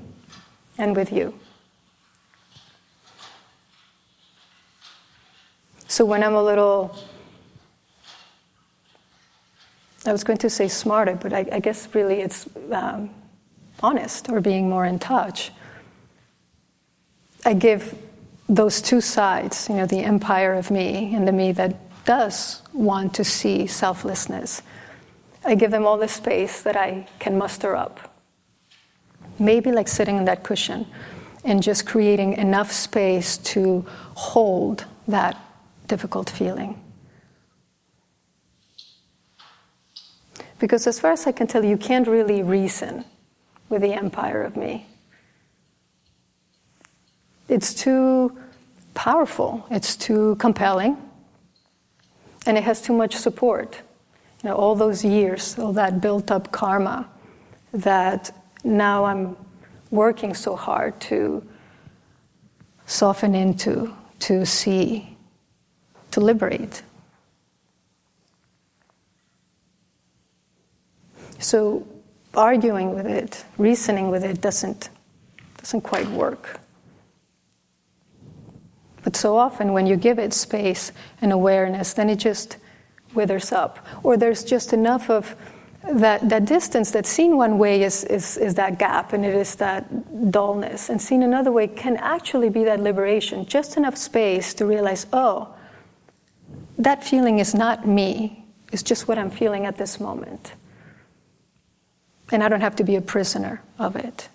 and 0.77 0.95
with 0.95 1.11
you. 1.11 1.33
So 5.87 6.05
when 6.05 6.23
I'm 6.23 6.35
a 6.35 6.43
little 6.43 6.97
I 10.05 10.11
was 10.11 10.23
going 10.23 10.39
to 10.39 10.49
say 10.49 10.67
smarter, 10.67 11.15
but 11.15 11.31
I, 11.31 11.45
I 11.51 11.59
guess 11.59 11.87
really 11.93 12.21
it's 12.21 12.47
um, 12.71 13.11
honest 13.83 14.29
or 14.29 14.41
being 14.41 14.67
more 14.67 14.85
in 14.85 14.97
touch. 14.97 15.51
I 17.45 17.53
give 17.53 17.95
those 18.51 18.81
two 18.81 18.99
sides, 18.99 19.69
you 19.69 19.75
know, 19.75 19.85
the 19.85 20.03
empire 20.03 20.53
of 20.53 20.69
me 20.69 21.15
and 21.15 21.25
the 21.25 21.31
me 21.31 21.53
that 21.53 21.73
does 22.03 22.61
want 22.73 23.13
to 23.13 23.23
see 23.23 23.65
selflessness. 23.65 24.61
I 25.45 25.55
give 25.55 25.71
them 25.71 25.87
all 25.87 25.97
the 25.97 26.09
space 26.09 26.61
that 26.63 26.75
I 26.75 27.07
can 27.17 27.37
muster 27.37 27.77
up. 27.77 28.13
Maybe 29.39 29.71
like 29.71 29.87
sitting 29.87 30.17
on 30.17 30.25
that 30.25 30.43
cushion 30.43 30.85
and 31.45 31.63
just 31.63 31.87
creating 31.87 32.33
enough 32.33 32.73
space 32.73 33.37
to 33.37 33.85
hold 34.15 34.85
that 35.07 35.37
difficult 35.87 36.29
feeling. 36.29 36.77
Because 40.59 40.87
as 40.87 40.99
far 40.99 41.13
as 41.13 41.25
I 41.25 41.31
can 41.31 41.47
tell, 41.47 41.63
you 41.63 41.77
can't 41.77 42.05
really 42.05 42.43
reason 42.43 43.05
with 43.69 43.81
the 43.81 43.93
empire 43.93 44.43
of 44.43 44.57
me. 44.57 44.87
It's 47.51 47.73
too 47.73 48.37
powerful, 48.93 49.65
it's 49.69 49.95
too 49.95 50.35
compelling, 50.35 50.97
and 52.45 52.57
it 52.57 52.63
has 52.63 52.81
too 52.81 52.93
much 52.93 53.15
support. 53.15 53.81
You 54.43 54.49
know, 54.49 54.55
all 54.55 54.75
those 54.75 55.05
years, 55.05 55.57
all 55.59 55.73
that 55.73 56.01
built 56.01 56.31
up 56.31 56.51
karma 56.51 57.07
that 57.73 58.31
now 58.63 59.05
I'm 59.05 59.35
working 59.91 60.33
so 60.33 60.55
hard 60.55 60.99
to 61.01 61.43
soften 62.85 63.35
into, 63.35 63.93
to 64.19 64.45
see, 64.45 65.17
to 66.11 66.19
liberate. 66.19 66.81
So 71.39 71.87
arguing 72.33 72.93
with 72.93 73.07
it, 73.07 73.43
reasoning 73.57 74.09
with 74.09 74.23
it 74.23 74.41
doesn't, 74.41 74.89
doesn't 75.57 75.81
quite 75.81 76.07
work. 76.09 76.60
But 79.03 79.15
so 79.15 79.37
often 79.37 79.73
when 79.73 79.87
you 79.87 79.95
give 79.95 80.19
it 80.19 80.33
space 80.33 80.91
and 81.21 81.31
awareness, 81.31 81.93
then 81.93 82.09
it 82.09 82.17
just 82.17 82.57
withers 83.13 83.51
up. 83.51 83.85
Or 84.03 84.17
there's 84.17 84.43
just 84.43 84.73
enough 84.73 85.09
of 85.09 85.35
that, 85.89 86.29
that 86.29 86.45
distance 86.45 86.91
that 86.91 87.05
seen 87.05 87.37
one 87.37 87.57
way 87.57 87.81
is, 87.81 88.03
is, 88.03 88.37
is 88.37 88.53
that 88.55 88.77
gap 88.77 89.13
and 89.13 89.25
it 89.25 89.33
is 89.33 89.55
that 89.55 90.31
dullness. 90.31 90.89
And 90.89 91.01
seen 91.01 91.23
another 91.23 91.51
way 91.51 91.67
can 91.67 91.97
actually 91.97 92.49
be 92.49 92.63
that 92.65 92.79
liberation. 92.79 93.45
Just 93.45 93.77
enough 93.77 93.97
space 93.97 94.53
to 94.55 94.65
realize, 94.65 95.07
oh, 95.11 95.53
that 96.77 97.03
feeling 97.03 97.39
is 97.39 97.55
not 97.55 97.87
me, 97.87 98.45
it's 98.71 98.83
just 98.83 99.07
what 99.07 99.17
I'm 99.17 99.31
feeling 99.31 99.65
at 99.65 99.77
this 99.77 99.99
moment 99.99 100.53
and 102.31 102.43
I 102.43 102.49
don't 102.49 102.61
have 102.61 102.75
to 102.77 102.83
be 102.83 102.95
a 102.95 103.01
prisoner 103.01 103.61
of 103.77 103.95
it. 103.95 104.29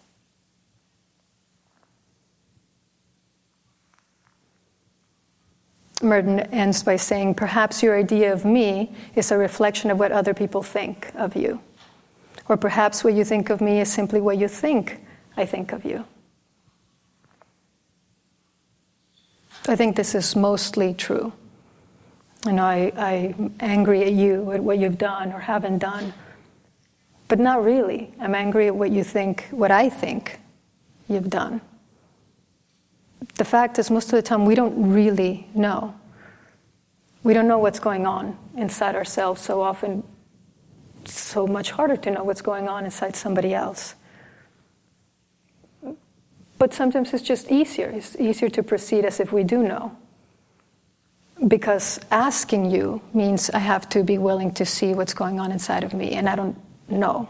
Merton 6.03 6.41
ends 6.41 6.83
by 6.83 6.97
saying, 6.97 7.35
Perhaps 7.35 7.83
your 7.83 7.99
idea 7.99 8.33
of 8.33 8.45
me 8.45 8.95
is 9.15 9.31
a 9.31 9.39
reflection 9.39 9.91
of 9.91 9.99
what 9.99 10.13
other 10.13 10.35
people 10.35 10.63
think 10.63 11.11
of 11.15 11.35
you. 11.37 11.61
Or 12.49 12.57
perhaps 12.57 13.03
what 13.03 13.15
you 13.15 13.25
think 13.25 13.51
of 13.51 13.61
me 13.61 13.81
is 13.81 13.93
simply 13.93 14.21
what 14.21 14.39
you 14.39 14.49
think 14.49 15.01
I 15.37 15.45
think 15.45 15.73
of 15.73 15.85
you. 15.85 16.05
I 19.69 19.77
think 19.77 19.97
this 19.97 20.15
is 20.15 20.37
mostly 20.37 20.95
true. 20.95 21.33
You 22.45 22.53
know, 22.53 22.65
I, 22.65 22.93
I'm 22.97 23.55
angry 23.59 24.05
at 24.05 24.13
you 24.13 24.53
at 24.53 24.63
what 24.63 24.79
you've 24.79 24.99
done 24.99 25.33
or 25.33 25.41
haven't 25.41 25.79
done. 25.79 26.15
But 27.29 27.41
not 27.41 27.65
really. 27.65 28.13
I'm 28.21 28.35
angry 28.35 28.69
at 28.69 28.77
what 28.77 28.93
you 28.93 29.03
think, 29.03 29.49
what 29.51 29.73
I 29.73 29.89
think 29.89 30.39
you've 31.09 31.29
done. 31.29 31.61
The 33.37 33.45
fact 33.45 33.79
is, 33.79 33.91
most 33.91 34.07
of 34.07 34.13
the 34.13 34.23
time, 34.23 34.45
we 34.45 34.55
don't 34.55 34.93
really 34.93 35.47
know. 35.55 35.95
We 37.23 37.35
don't 37.35 37.49
know 37.49 37.59
what's 37.59 37.81
going 37.81 38.07
on 38.07 38.39
inside 38.57 38.95
ourselves 38.95 39.43
so 39.43 39.61
often. 39.61 40.03
So 41.05 41.47
much 41.47 41.71
harder 41.71 41.97
to 41.97 42.11
know 42.11 42.25
what's 42.25 42.43
going 42.43 42.69
on 42.69 42.85
inside 42.85 43.17
somebody 43.17 43.55
else. 43.55 43.95
But 46.59 46.73
sometimes 46.73 47.13
it's 47.13 47.23
just 47.23 47.51
easier. 47.51 47.89
It's 47.91 48.17
easier 48.17 48.49
to 48.51 48.63
proceed 48.63 49.05
as 49.05 49.21
if 49.21 49.33
we 49.33 49.45
do 49.45 49.63
know. 49.63 49.97
Because 51.47 52.01
asking 52.11 52.71
you 52.71 53.03
means 53.13 53.51
I 53.51 53.59
have 53.59 53.89
to 53.91 54.03
be 54.03 54.17
willing 54.17 54.53
to 54.55 54.65
see 54.65 54.95
what's 54.95 55.13
going 55.13 55.39
on 55.39 55.53
inside 55.53 55.85
of 55.85 55.93
me, 55.93 56.13
and 56.13 56.29
I 56.29 56.35
don't 56.35 56.57
know 56.89 57.29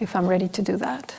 if 0.00 0.16
I'm 0.16 0.26
ready 0.26 0.48
to 0.48 0.62
do 0.62 0.76
that. 0.78 1.14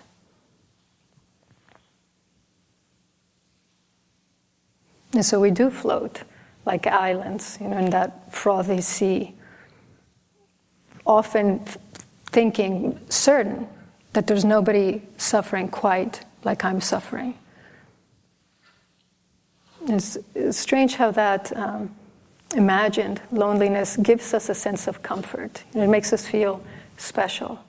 And 5.13 5.25
so 5.25 5.39
we 5.39 5.51
do 5.51 5.69
float 5.69 6.23
like 6.65 6.87
islands, 6.87 7.57
you 7.61 7.67
know, 7.67 7.77
in 7.77 7.89
that 7.91 8.33
frothy 8.33 8.81
sea, 8.81 9.35
often 11.05 11.63
thinking 12.31 12.99
certain 13.09 13.67
that 14.13 14.27
there's 14.27 14.45
nobody 14.45 15.01
suffering 15.17 15.67
quite 15.67 16.21
like 16.43 16.63
I'm 16.63 16.81
suffering. 16.81 17.37
It's, 19.87 20.17
strange 20.51 20.95
how 20.95 21.11
that 21.11 21.55
um, 21.57 21.93
imagined 22.55 23.21
loneliness 23.31 23.97
gives 23.97 24.33
us 24.33 24.49
a 24.49 24.55
sense 24.55 24.87
of 24.87 25.01
comfort. 25.03 25.63
it 25.73 25.87
makes 25.87 26.13
us 26.13 26.25
feel 26.25 26.63
special. 26.97 27.59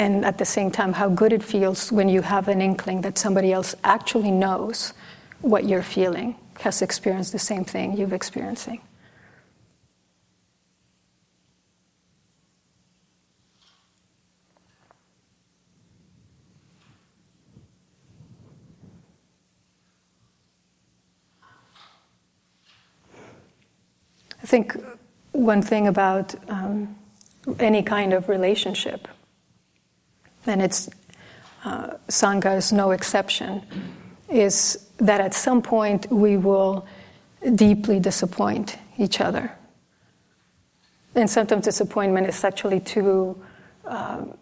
And 0.00 0.24
at 0.24 0.38
the 0.38 0.46
same 0.46 0.70
time, 0.70 0.94
how 0.94 1.10
good 1.10 1.30
it 1.30 1.42
feels 1.42 1.92
when 1.92 2.08
you 2.08 2.22
have 2.22 2.48
an 2.48 2.62
inkling 2.62 3.02
that 3.02 3.18
somebody 3.18 3.52
else 3.52 3.74
actually 3.84 4.30
knows 4.30 4.94
what 5.42 5.66
you're 5.66 5.82
feeling, 5.82 6.36
has 6.60 6.80
experienced 6.80 7.32
the 7.32 7.38
same 7.38 7.66
thing 7.66 7.98
you're 7.98 8.14
experiencing. 8.14 8.80
I 24.42 24.46
think 24.46 24.74
one 25.32 25.60
thing 25.60 25.86
about 25.86 26.34
um, 26.48 26.96
any 27.58 27.82
kind 27.82 28.14
of 28.14 28.30
relationship 28.30 29.06
and 30.46 30.62
it's 30.62 30.88
uh, 31.64 31.94
Sangha 32.08 32.56
is 32.56 32.72
no 32.72 32.90
exception, 32.90 33.62
is 34.28 34.86
that 34.98 35.20
at 35.20 35.34
some 35.34 35.62
point 35.62 36.10
we 36.10 36.36
will 36.36 36.86
deeply 37.54 38.00
disappoint 38.00 38.78
each 38.98 39.20
other. 39.20 39.52
And 41.14 41.28
sometimes 41.28 41.64
disappointment 41.64 42.28
is 42.28 42.44
actually 42.44 42.80
too 42.80 43.40
um, 43.84 44.36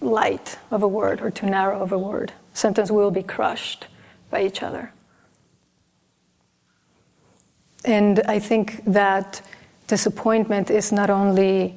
light 0.00 0.58
of 0.70 0.82
a 0.82 0.88
word 0.88 1.20
or 1.20 1.30
too 1.30 1.46
narrow 1.46 1.80
of 1.80 1.92
a 1.92 1.98
word. 1.98 2.32
Sometimes 2.52 2.90
we 2.90 2.98
will 2.98 3.10
be 3.10 3.22
crushed 3.22 3.86
by 4.30 4.42
each 4.44 4.62
other. 4.62 4.92
And 7.84 8.20
I 8.26 8.38
think 8.38 8.84
that 8.84 9.40
disappointment 9.86 10.70
is 10.70 10.92
not 10.92 11.10
only 11.10 11.76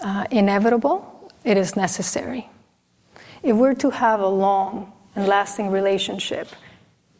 uh, 0.00 0.26
inevitable, 0.30 1.32
it 1.44 1.56
is 1.56 1.76
necessary. 1.76 2.48
If 3.42 3.56
we're 3.56 3.74
to 3.74 3.90
have 3.90 4.20
a 4.20 4.28
long 4.28 4.92
and 5.14 5.26
lasting 5.26 5.70
relationship, 5.70 6.48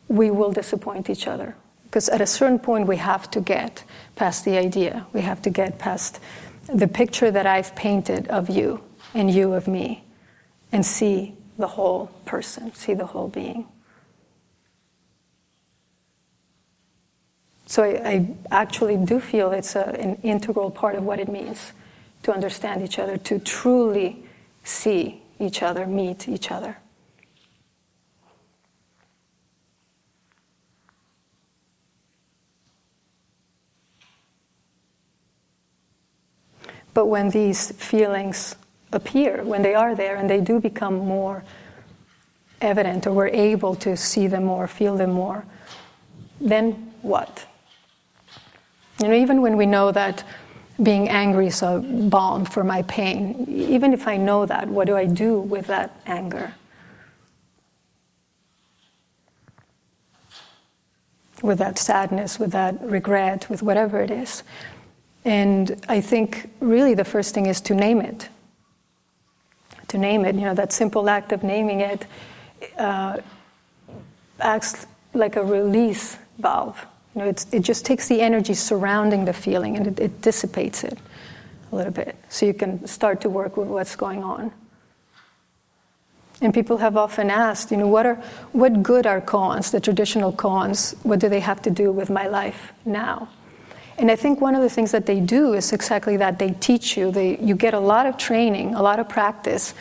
we 0.08 0.30
will 0.30 0.52
disappoint 0.52 1.10
each 1.10 1.26
other. 1.26 1.56
Because 1.84 2.08
at 2.08 2.20
a 2.20 2.26
certain 2.26 2.58
point, 2.58 2.86
we 2.86 2.96
have 2.96 3.30
to 3.30 3.40
get 3.40 3.84
past 4.16 4.44
the 4.44 4.58
idea. 4.58 5.06
We 5.12 5.22
have 5.22 5.40
to 5.42 5.50
get 5.50 5.78
past 5.78 6.20
the 6.66 6.88
picture 6.88 7.30
that 7.30 7.46
I've 7.46 7.74
painted 7.74 8.28
of 8.28 8.50
you 8.50 8.82
and 9.14 9.30
you 9.30 9.54
of 9.54 9.66
me 9.66 10.04
and 10.70 10.84
see 10.84 11.34
the 11.56 11.66
whole 11.66 12.08
person, 12.26 12.74
see 12.74 12.94
the 12.94 13.06
whole 13.06 13.28
being. 13.28 13.66
So 17.66 17.82
I, 17.82 17.88
I 18.04 18.28
actually 18.50 18.96
do 18.96 19.20
feel 19.20 19.50
it's 19.52 19.76
a, 19.76 19.84
an 20.00 20.16
integral 20.22 20.70
part 20.70 20.94
of 20.94 21.04
what 21.04 21.20
it 21.20 21.28
means 21.28 21.72
to 22.22 22.32
understand 22.32 22.82
each 22.82 22.98
other, 22.98 23.16
to 23.16 23.38
truly 23.38 24.24
see 24.64 25.22
each 25.38 25.62
other, 25.62 25.86
meet 25.86 26.28
each 26.28 26.50
other. 26.50 26.76
But 36.94 37.06
when 37.06 37.30
these 37.30 37.70
feelings 37.72 38.56
appear, 38.92 39.44
when 39.44 39.62
they 39.62 39.74
are 39.74 39.94
there 39.94 40.16
and 40.16 40.28
they 40.28 40.40
do 40.40 40.58
become 40.58 40.98
more 40.98 41.44
evident, 42.60 43.06
or 43.06 43.12
we're 43.12 43.28
able 43.28 43.76
to 43.76 43.96
see 43.96 44.26
them 44.26 44.44
more, 44.44 44.66
feel 44.66 44.96
them 44.96 45.12
more, 45.12 45.44
then 46.40 46.92
what? 47.02 47.46
You 49.00 49.06
know, 49.06 49.14
even 49.14 49.42
when 49.42 49.56
we 49.56 49.64
know 49.64 49.92
that 49.92 50.24
being 50.82 51.08
angry 51.08 51.48
is 51.48 51.62
a 51.62 51.80
balm 51.80 52.44
for 52.44 52.62
my 52.62 52.82
pain. 52.82 53.44
Even 53.48 53.92
if 53.92 54.06
I 54.06 54.16
know 54.16 54.46
that, 54.46 54.68
what 54.68 54.86
do 54.86 54.96
I 54.96 55.06
do 55.06 55.40
with 55.40 55.66
that 55.66 56.00
anger? 56.06 56.54
With 61.42 61.58
that 61.58 61.78
sadness, 61.78 62.38
with 62.38 62.52
that 62.52 62.80
regret, 62.82 63.48
with 63.50 63.62
whatever 63.62 64.00
it 64.00 64.10
is. 64.10 64.42
And 65.24 65.84
I 65.88 66.00
think 66.00 66.50
really 66.60 66.94
the 66.94 67.04
first 67.04 67.34
thing 67.34 67.46
is 67.46 67.60
to 67.62 67.74
name 67.74 68.00
it. 68.00 68.28
To 69.88 69.98
name 69.98 70.24
it, 70.24 70.34
you 70.34 70.42
know, 70.42 70.54
that 70.54 70.72
simple 70.72 71.08
act 71.08 71.32
of 71.32 71.42
naming 71.42 71.80
it 71.80 72.06
uh, 72.78 73.18
acts 74.40 74.86
like 75.14 75.36
a 75.36 75.44
release 75.44 76.18
valve 76.38 76.86
it 77.20 77.60
just 77.60 77.84
takes 77.84 78.08
the 78.08 78.20
energy 78.20 78.54
surrounding 78.54 79.24
the 79.24 79.32
feeling 79.32 79.76
and 79.76 79.86
it, 79.86 80.00
it 80.00 80.22
dissipates 80.22 80.84
it 80.84 80.98
a 81.72 81.76
little 81.76 81.92
bit 81.92 82.16
so 82.28 82.46
you 82.46 82.54
can 82.54 82.86
start 82.86 83.20
to 83.22 83.28
work 83.28 83.56
with 83.56 83.68
what's 83.68 83.96
going 83.96 84.22
on. 84.22 84.52
And 86.40 86.54
people 86.54 86.76
have 86.76 86.96
often 86.96 87.30
asked, 87.30 87.72
you 87.72 87.76
know, 87.76 87.88
what, 87.88 88.06
are, 88.06 88.14
what 88.52 88.82
good 88.82 89.06
are 89.06 89.20
koans, 89.20 89.72
the 89.72 89.80
traditional 89.80 90.32
koans, 90.32 90.94
what 91.04 91.18
do 91.18 91.28
they 91.28 91.40
have 91.40 91.60
to 91.62 91.70
do 91.70 91.90
with 91.90 92.10
my 92.10 92.28
life 92.28 92.72
now? 92.84 93.28
And 93.98 94.10
I 94.10 94.14
think 94.14 94.40
one 94.40 94.54
of 94.54 94.62
the 94.62 94.70
things 94.70 94.92
that 94.92 95.06
they 95.06 95.18
do 95.18 95.54
is 95.54 95.72
exactly 95.72 96.16
that 96.18 96.38
they 96.38 96.50
teach 96.50 96.96
you. 96.96 97.10
They, 97.10 97.36
you 97.38 97.56
get 97.56 97.74
a 97.74 97.80
lot 97.80 98.06
of 98.06 98.16
training, 98.16 98.76
a 98.76 98.82
lot 98.82 99.00
of 99.00 99.08
practice 99.08 99.74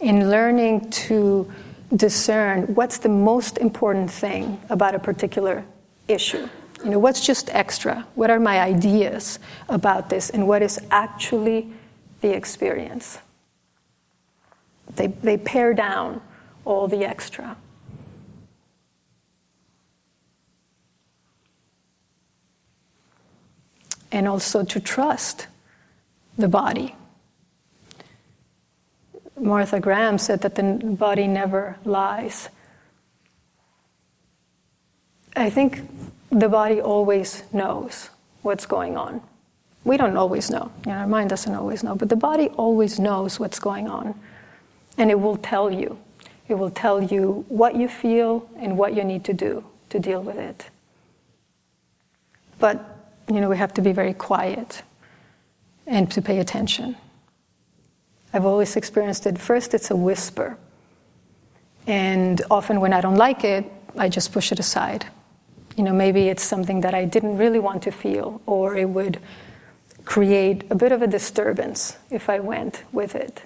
in 0.00 0.28
learning 0.28 0.90
to 0.90 1.50
discern 1.96 2.74
what's 2.74 2.98
the 2.98 3.08
most 3.08 3.56
important 3.56 4.10
thing 4.10 4.60
about 4.68 4.94
a 4.94 4.98
particular 4.98 5.64
issue. 6.08 6.46
You 6.84 6.90
know, 6.90 6.98
what's 6.98 7.24
just 7.24 7.48
extra? 7.50 8.06
What 8.14 8.30
are 8.30 8.40
my 8.40 8.60
ideas 8.60 9.38
about 9.68 10.10
this? 10.10 10.30
And 10.30 10.48
what 10.48 10.62
is 10.62 10.80
actually 10.90 11.72
the 12.20 12.34
experience? 12.34 13.18
They, 14.96 15.06
they 15.06 15.36
pare 15.36 15.74
down 15.74 16.20
all 16.64 16.88
the 16.88 17.04
extra. 17.04 17.56
And 24.10 24.28
also 24.28 24.64
to 24.64 24.80
trust 24.80 25.46
the 26.36 26.48
body. 26.48 26.94
Martha 29.38 29.80
Graham 29.80 30.18
said 30.18 30.42
that 30.42 30.56
the 30.56 30.62
body 30.62 31.26
never 31.26 31.76
lies. 31.84 32.48
I 35.34 35.48
think 35.48 35.80
the 36.32 36.48
body 36.48 36.80
always 36.80 37.44
knows 37.52 38.08
what's 38.40 38.64
going 38.64 38.96
on. 38.96 39.20
We 39.84 39.96
don't 39.96 40.16
always 40.16 40.50
know, 40.50 40.72
you 40.86 40.92
know, 40.92 40.98
our 40.98 41.06
mind 41.06 41.28
doesn't 41.30 41.54
always 41.54 41.82
know, 41.82 41.94
but 41.94 42.08
the 42.08 42.16
body 42.16 42.48
always 42.56 42.98
knows 42.98 43.38
what's 43.38 43.58
going 43.58 43.88
on. 43.88 44.18
And 44.96 45.10
it 45.10 45.20
will 45.20 45.36
tell 45.36 45.70
you. 45.70 45.98
It 46.48 46.54
will 46.54 46.70
tell 46.70 47.02
you 47.02 47.44
what 47.48 47.76
you 47.76 47.88
feel 47.88 48.48
and 48.56 48.78
what 48.78 48.94
you 48.94 49.04
need 49.04 49.24
to 49.24 49.32
do 49.32 49.64
to 49.90 49.98
deal 49.98 50.22
with 50.22 50.36
it. 50.36 50.70
But, 52.58 52.78
you 53.28 53.40
know, 53.40 53.48
we 53.48 53.56
have 53.56 53.74
to 53.74 53.82
be 53.82 53.92
very 53.92 54.14
quiet 54.14 54.82
and 55.86 56.10
to 56.12 56.22
pay 56.22 56.38
attention. 56.38 56.96
I've 58.32 58.46
always 58.46 58.76
experienced 58.76 59.26
it. 59.26 59.38
First, 59.38 59.74
it's 59.74 59.90
a 59.90 59.96
whisper. 59.96 60.56
And 61.86 62.40
often 62.50 62.80
when 62.80 62.92
I 62.92 63.00
don't 63.00 63.16
like 63.16 63.44
it, 63.44 63.70
I 63.98 64.08
just 64.08 64.32
push 64.32 64.52
it 64.52 64.58
aside. 64.58 65.06
You 65.76 65.84
know, 65.84 65.92
maybe 65.92 66.28
it's 66.28 66.42
something 66.42 66.82
that 66.82 66.94
I 66.94 67.04
didn't 67.04 67.38
really 67.38 67.58
want 67.58 67.82
to 67.84 67.90
feel, 67.90 68.40
or 68.46 68.76
it 68.76 68.88
would 68.88 69.18
create 70.04 70.64
a 70.70 70.74
bit 70.74 70.92
of 70.92 71.02
a 71.02 71.06
disturbance 71.06 71.96
if 72.10 72.28
I 72.28 72.40
went 72.40 72.82
with 72.92 73.14
it. 73.14 73.42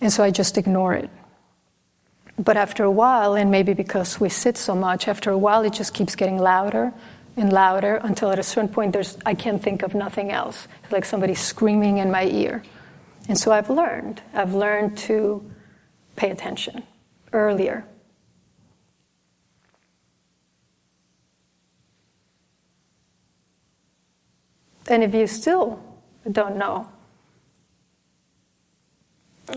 And 0.00 0.12
so 0.12 0.24
I 0.24 0.30
just 0.30 0.58
ignore 0.58 0.94
it. 0.94 1.10
But 2.38 2.56
after 2.56 2.84
a 2.84 2.90
while, 2.90 3.34
and 3.34 3.50
maybe 3.50 3.74
because 3.74 4.18
we 4.18 4.28
sit 4.30 4.56
so 4.56 4.74
much, 4.74 5.08
after 5.08 5.30
a 5.30 5.38
while 5.38 5.62
it 5.62 5.72
just 5.72 5.92
keeps 5.92 6.14
getting 6.16 6.38
louder 6.38 6.92
and 7.36 7.52
louder 7.52 7.96
until 8.02 8.30
at 8.30 8.38
a 8.38 8.42
certain 8.42 8.68
point 8.68 8.92
there's 8.92 9.16
I 9.24 9.34
can't 9.34 9.62
think 9.62 9.82
of 9.82 9.94
nothing 9.94 10.30
else. 10.30 10.66
It's 10.82 10.92
like 10.92 11.04
somebody 11.04 11.34
screaming 11.34 11.98
in 11.98 12.10
my 12.10 12.24
ear. 12.24 12.62
And 13.28 13.38
so 13.38 13.52
I've 13.52 13.70
learned. 13.70 14.22
I've 14.32 14.54
learned 14.54 14.96
to 14.98 15.44
pay 16.16 16.30
attention 16.30 16.82
earlier. 17.32 17.84
And 24.90 25.04
if 25.04 25.14
you 25.14 25.28
still 25.28 25.80
don't 26.32 26.56
know, 26.56 26.88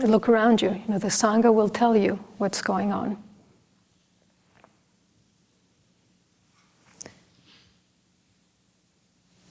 look 0.04 0.28
around 0.28 0.62
you. 0.62 0.70
You 0.70 0.84
know, 0.86 0.98
the 0.98 1.08
Sangha 1.08 1.52
will 1.52 1.68
tell 1.68 1.96
you 1.96 2.20
what's 2.38 2.62
going 2.62 2.92
on. 2.92 3.20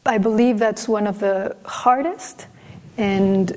I 0.05 0.17
believe 0.17 0.57
that's 0.57 0.87
one 0.87 1.05
of 1.05 1.19
the 1.19 1.55
hardest 1.65 2.47
and 2.97 3.51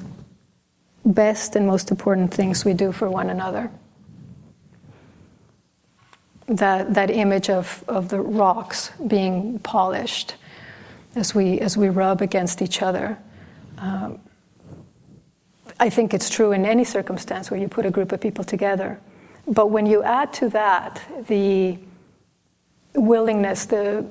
best 1.04 1.54
and 1.54 1.64
most 1.64 1.92
important 1.92 2.34
things 2.34 2.64
we 2.64 2.74
do 2.74 2.90
for 2.90 3.08
one 3.08 3.30
another. 3.30 3.70
That, 6.48 6.92
that 6.94 7.10
image 7.10 7.50
of, 7.50 7.84
of 7.86 8.08
the 8.08 8.20
rocks 8.20 8.90
being 9.06 9.60
polished 9.60 10.34
as 11.16 11.34
we, 11.34 11.58
as 11.60 11.76
we 11.76 11.88
rub 11.88 12.20
against 12.20 12.62
each 12.62 12.82
other. 12.82 13.18
Um, 13.78 14.20
I 15.80 15.90
think 15.90 16.14
it's 16.14 16.30
true 16.30 16.52
in 16.52 16.64
any 16.64 16.84
circumstance 16.84 17.50
where 17.50 17.58
you 17.58 17.68
put 17.68 17.84
a 17.84 17.90
group 17.90 18.12
of 18.12 18.20
people 18.20 18.44
together. 18.44 19.00
But 19.48 19.70
when 19.70 19.86
you 19.86 20.02
add 20.02 20.32
to 20.34 20.48
that 20.50 21.02
the 21.26 21.78
willingness, 22.94 23.66
the, 23.66 24.04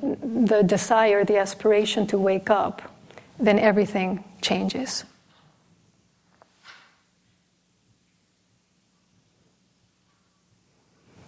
the 0.46 0.64
desire, 0.64 1.24
the 1.24 1.38
aspiration 1.38 2.08
to 2.08 2.18
wake 2.18 2.50
up, 2.50 2.82
then 3.40 3.60
everything 3.60 4.24
changes. 4.42 5.04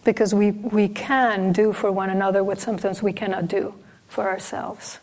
Because 0.04 0.34
we, 0.34 0.52
we 0.52 0.88
can 0.88 1.52
do 1.52 1.74
for 1.74 1.92
one 1.92 2.10
another 2.10 2.44
what 2.44 2.60
sometimes 2.60 3.04
we 3.04 3.12
cannot 3.12 3.48
do 3.48 3.74
for 4.08 4.30
ourselves. 4.30 5.00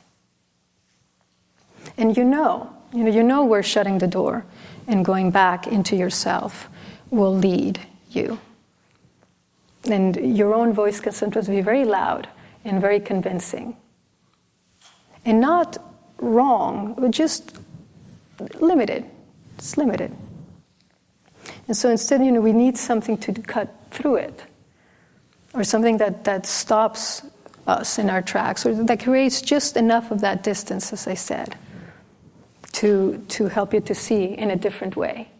And 1.96 2.16
you 2.16 2.24
know, 2.24 2.74
you 2.92 3.04
know, 3.04 3.10
you 3.10 3.22
know 3.22 3.44
where 3.44 3.62
shutting 3.62 3.98
the 3.98 4.06
door 4.06 4.44
and 4.86 5.04
going 5.04 5.30
back 5.30 5.66
into 5.66 5.96
yourself 5.96 6.68
will 7.10 7.34
lead 7.34 7.80
you. 8.10 8.38
And 9.90 10.36
your 10.36 10.54
own 10.54 10.72
voice 10.72 11.00
can 11.00 11.12
sometimes 11.12 11.48
be 11.48 11.60
very 11.60 11.84
loud 11.84 12.28
and 12.64 12.80
very 12.80 13.00
convincing. 13.00 13.76
And 15.24 15.40
not 15.40 15.76
wrong, 16.18 16.94
but 16.98 17.10
just 17.10 17.58
limited. 18.60 19.04
It's 19.58 19.76
limited. 19.76 20.14
And 21.66 21.76
so 21.76 21.90
instead, 21.90 22.24
you 22.24 22.32
know, 22.32 22.40
we 22.40 22.52
need 22.52 22.76
something 22.76 23.18
to 23.18 23.32
cut 23.32 23.74
through 23.90 24.16
it, 24.16 24.42
or 25.52 25.64
something 25.64 25.98
that, 25.98 26.24
that 26.24 26.46
stops 26.46 27.22
us 27.66 27.98
in 27.98 28.10
our 28.10 28.22
tracks, 28.22 28.66
or 28.66 28.74
that 28.84 29.02
creates 29.02 29.40
just 29.40 29.76
enough 29.76 30.10
of 30.10 30.20
that 30.20 30.42
distance, 30.42 30.92
as 30.92 31.06
I 31.06 31.14
said 31.14 31.56
to, 32.74 33.24
to 33.28 33.46
help 33.46 33.72
you 33.72 33.80
to 33.80 33.94
see 33.94 34.24
in 34.24 34.50
a 34.50 34.56
different 34.56 34.96
way. 34.96 35.30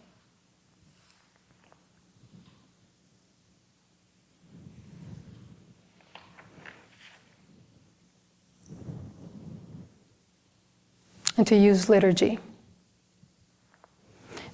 And 11.37 11.45
to 11.47 11.55
use 11.57 11.89
liturgy. 11.89 12.39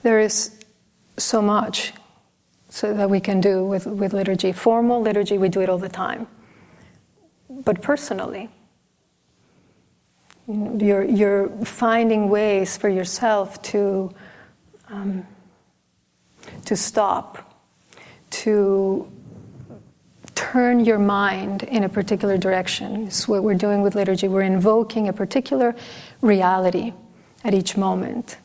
There 0.01 0.19
is 0.19 0.59
so 1.17 1.39
much 1.43 1.93
so 2.69 2.95
that 2.95 3.11
we 3.11 3.19
can 3.19 3.39
do 3.39 3.63
with, 3.63 3.85
with 3.85 4.13
liturgy. 4.13 4.51
Formal 4.51 5.01
liturgy, 5.01 5.37
we 5.37 5.49
do 5.49 5.61
it 5.61 5.69
all 5.69 5.77
the 5.77 5.89
time. 5.89 6.25
But 7.47 7.83
personally, 7.83 8.49
you're, 10.47 11.03
you're 11.03 11.49
finding 11.65 12.29
ways 12.29 12.77
for 12.77 12.89
yourself 12.89 13.61
to, 13.63 14.13
um, 14.89 15.25
to 16.65 16.75
stop, 16.75 17.59
to 18.31 19.11
turn 20.35 20.83
your 20.83 20.99
mind 20.99 21.63
in 21.63 21.83
a 21.83 21.89
particular 21.89 22.37
direction. 22.37 23.07
It's 23.07 23.27
what 23.27 23.43
we're 23.43 23.53
doing 23.55 23.81
with 23.81 23.95
liturgy. 23.95 24.27
We're 24.27 24.41
invoking 24.41 25.07
a 25.07 25.13
particular 25.13 25.75
reality 26.21 26.93
at 27.43 27.53
each 27.53 27.77
moment. 27.77 28.37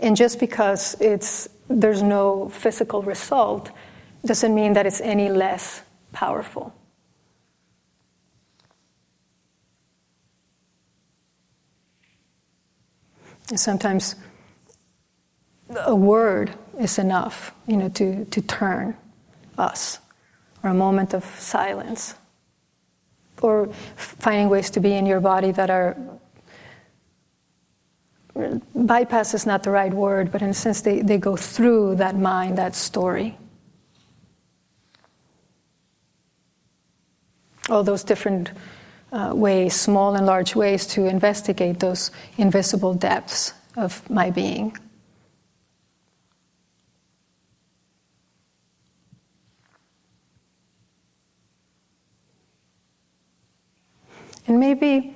And 0.00 0.16
just 0.16 0.40
because 0.40 0.96
it's, 1.00 1.48
there's 1.68 2.02
no 2.02 2.48
physical 2.48 3.02
result 3.02 3.70
doesn't 4.24 4.54
mean 4.54 4.72
that 4.74 4.86
it's 4.86 5.00
any 5.00 5.30
less 5.30 5.82
powerful. 6.12 6.74
Sometimes 13.54 14.14
a 15.86 15.94
word 15.94 16.52
is 16.78 16.98
enough, 16.98 17.54
you 17.66 17.76
know, 17.76 17.88
to, 17.90 18.24
to 18.26 18.42
turn 18.42 18.96
us, 19.58 19.98
or 20.62 20.70
a 20.70 20.74
moment 20.74 21.14
of 21.14 21.24
silence, 21.38 22.14
or 23.40 23.68
finding 23.96 24.48
ways 24.48 24.70
to 24.70 24.80
be 24.80 24.92
in 24.92 25.06
your 25.06 25.20
body 25.20 25.52
that 25.52 25.70
are 25.70 25.96
bypass 28.74 29.34
is 29.34 29.46
not 29.46 29.62
the 29.62 29.70
right 29.70 29.92
word, 29.92 30.32
but 30.32 30.42
in 30.42 30.50
a 30.50 30.54
sense 30.54 30.80
they, 30.80 31.02
they 31.02 31.18
go 31.18 31.36
through 31.36 31.96
that 31.96 32.16
mind, 32.16 32.58
that 32.58 32.74
story. 32.74 33.36
All 37.68 37.84
those 37.84 38.04
different 38.04 38.50
uh, 39.12 39.32
ways, 39.34 39.74
small 39.74 40.14
and 40.16 40.26
large 40.26 40.56
ways, 40.56 40.86
to 40.86 41.06
investigate 41.06 41.78
those 41.80 42.10
invisible 42.38 42.94
depths 42.94 43.52
of 43.76 44.08
my 44.10 44.30
being. 44.30 44.76
And 54.48 54.58
maybe 54.58 55.14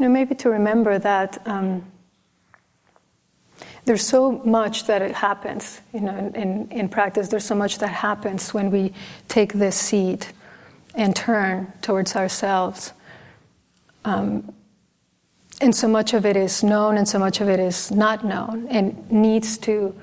you 0.00 0.06
know, 0.06 0.08
maybe 0.08 0.34
to 0.34 0.50
remember 0.50 0.98
that 0.98 1.42
um, 1.46 1.89
there's 3.84 4.06
so 4.06 4.32
much 4.44 4.86
that 4.86 5.02
it 5.02 5.12
happens, 5.12 5.80
you 5.92 6.00
know, 6.00 6.32
in, 6.34 6.68
in 6.70 6.88
practice, 6.88 7.28
there's 7.28 7.44
so 7.44 7.54
much 7.54 7.78
that 7.78 7.88
happens 7.88 8.52
when 8.52 8.70
we 8.70 8.92
take 9.28 9.54
this 9.54 9.76
seat 9.76 10.32
and 10.94 11.14
turn 11.14 11.72
towards 11.82 12.16
ourselves. 12.16 12.92
Um, 14.04 14.52
and 15.60 15.74
so 15.74 15.88
much 15.88 16.14
of 16.14 16.24
it 16.24 16.36
is 16.36 16.62
known 16.62 16.96
and 16.96 17.06
so 17.06 17.18
much 17.18 17.40
of 17.40 17.48
it 17.48 17.60
is 17.60 17.90
not 17.90 18.24
known 18.24 18.66
and 18.68 19.10
needs 19.10 19.58
to 19.58 19.94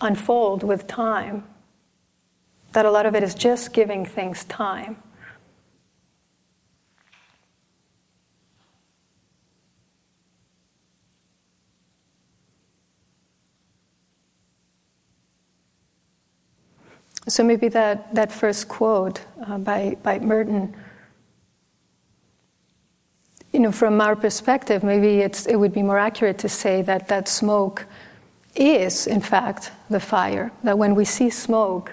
unfold 0.00 0.62
with 0.62 0.86
time. 0.86 1.44
That 2.72 2.84
a 2.84 2.90
lot 2.90 3.06
of 3.06 3.14
it 3.14 3.22
is 3.22 3.34
just 3.34 3.72
giving 3.72 4.04
things 4.04 4.44
time. 4.44 4.96
So 17.28 17.44
maybe 17.44 17.68
that, 17.68 18.14
that 18.14 18.32
first 18.32 18.68
quote 18.68 19.20
uh, 19.46 19.58
by, 19.58 19.96
by 20.02 20.18
Merton 20.18 20.74
you 23.52 23.60
know, 23.60 23.72
from 23.72 24.00
our 24.00 24.16
perspective, 24.16 24.82
maybe 24.82 25.20
it's, 25.20 25.46
it 25.46 25.56
would 25.56 25.72
be 25.72 25.82
more 25.82 25.98
accurate 25.98 26.38
to 26.38 26.48
say 26.48 26.82
that 26.82 27.08
that 27.08 27.28
smoke 27.28 27.84
is, 28.56 29.06
in 29.06 29.20
fact, 29.20 29.70
the 29.90 30.00
fire. 30.00 30.50
That 30.64 30.78
when 30.78 30.94
we 30.94 31.04
see 31.04 31.28
smoke, 31.28 31.92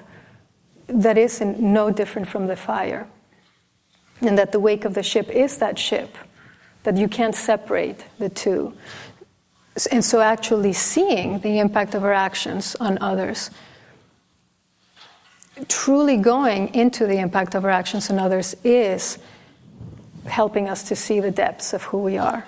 that 0.88 1.18
is 1.18 1.42
no 1.42 1.92
different 1.92 2.30
from 2.30 2.48
the 2.48 2.56
fire. 2.56 3.08
And 4.22 4.38
that 4.38 4.52
the 4.52 4.60
wake 4.60 4.86
of 4.86 4.94
the 4.94 5.04
ship 5.04 5.30
is 5.30 5.58
that 5.58 5.78
ship, 5.78 6.18
that 6.84 6.98
you 6.98 7.08
can't 7.08 7.36
separate 7.36 8.06
the 8.20 8.30
two. 8.30 8.74
And 9.92 10.04
so, 10.04 10.20
actually, 10.20 10.74
seeing 10.74 11.40
the 11.40 11.60
impact 11.60 11.94
of 11.96 12.04
our 12.04 12.14
actions 12.14 12.76
on 12.82 12.98
others, 13.00 13.50
truly 15.68 16.18
going 16.18 16.74
into 16.74 17.05
the 17.05 17.20
impact 17.20 17.55
of 17.55 17.66
our 17.66 17.72
actions 17.72 18.10
on 18.10 18.20
others, 18.20 18.55
is 18.64 19.20
helping 20.26 20.70
us 20.70 20.84
to 20.84 20.95
see 20.95 21.20
the 21.20 21.32
depths 21.32 21.74
of 21.74 21.84
who 21.84 21.99
we 21.99 22.18
are. 22.18 22.45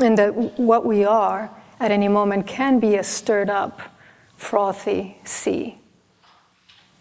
And 0.00 0.16
that 0.18 0.34
what 0.58 0.86
we 0.86 1.04
are 1.04 1.50
at 1.80 1.90
any 1.90 2.08
moment 2.08 2.46
can 2.46 2.80
be 2.80 2.96
a 2.96 3.04
stirred 3.04 3.50
up, 3.50 3.80
frothy 4.36 5.16
sea, 5.24 5.78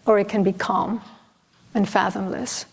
or 0.05 0.19
it 0.19 0.27
can 0.27 0.43
be 0.43 0.53
calm 0.53 1.01
and 1.73 1.87
fathomless. 1.87 2.65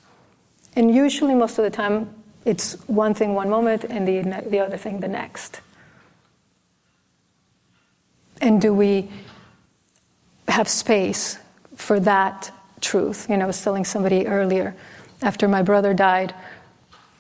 And 0.77 0.95
usually, 0.95 1.35
most 1.35 1.59
of 1.59 1.65
the 1.65 1.71
time, 1.71 2.15
it's 2.45 2.75
one 2.89 3.15
thing 3.15 3.35
one 3.35 3.49
moment 3.49 3.85
and 3.85 4.07
the, 4.09 4.43
the 4.49 4.59
other 4.59 4.77
thing 4.77 5.01
the 5.01 5.09
next. 5.09 5.61
And 8.41 8.61
do 8.61 8.75
we 8.75 9.09
have 10.55 10.69
space 10.69 11.39
for 11.75 11.99
that 12.01 12.51
truth? 12.81 13.29
You 13.29 13.37
know, 13.37 13.45
I 13.45 13.47
was 13.47 13.63
telling 13.63 13.85
somebody 13.85 14.27
earlier, 14.27 14.75
after 15.21 15.49
my 15.49 15.63
brother 15.63 15.95
died, 15.95 16.33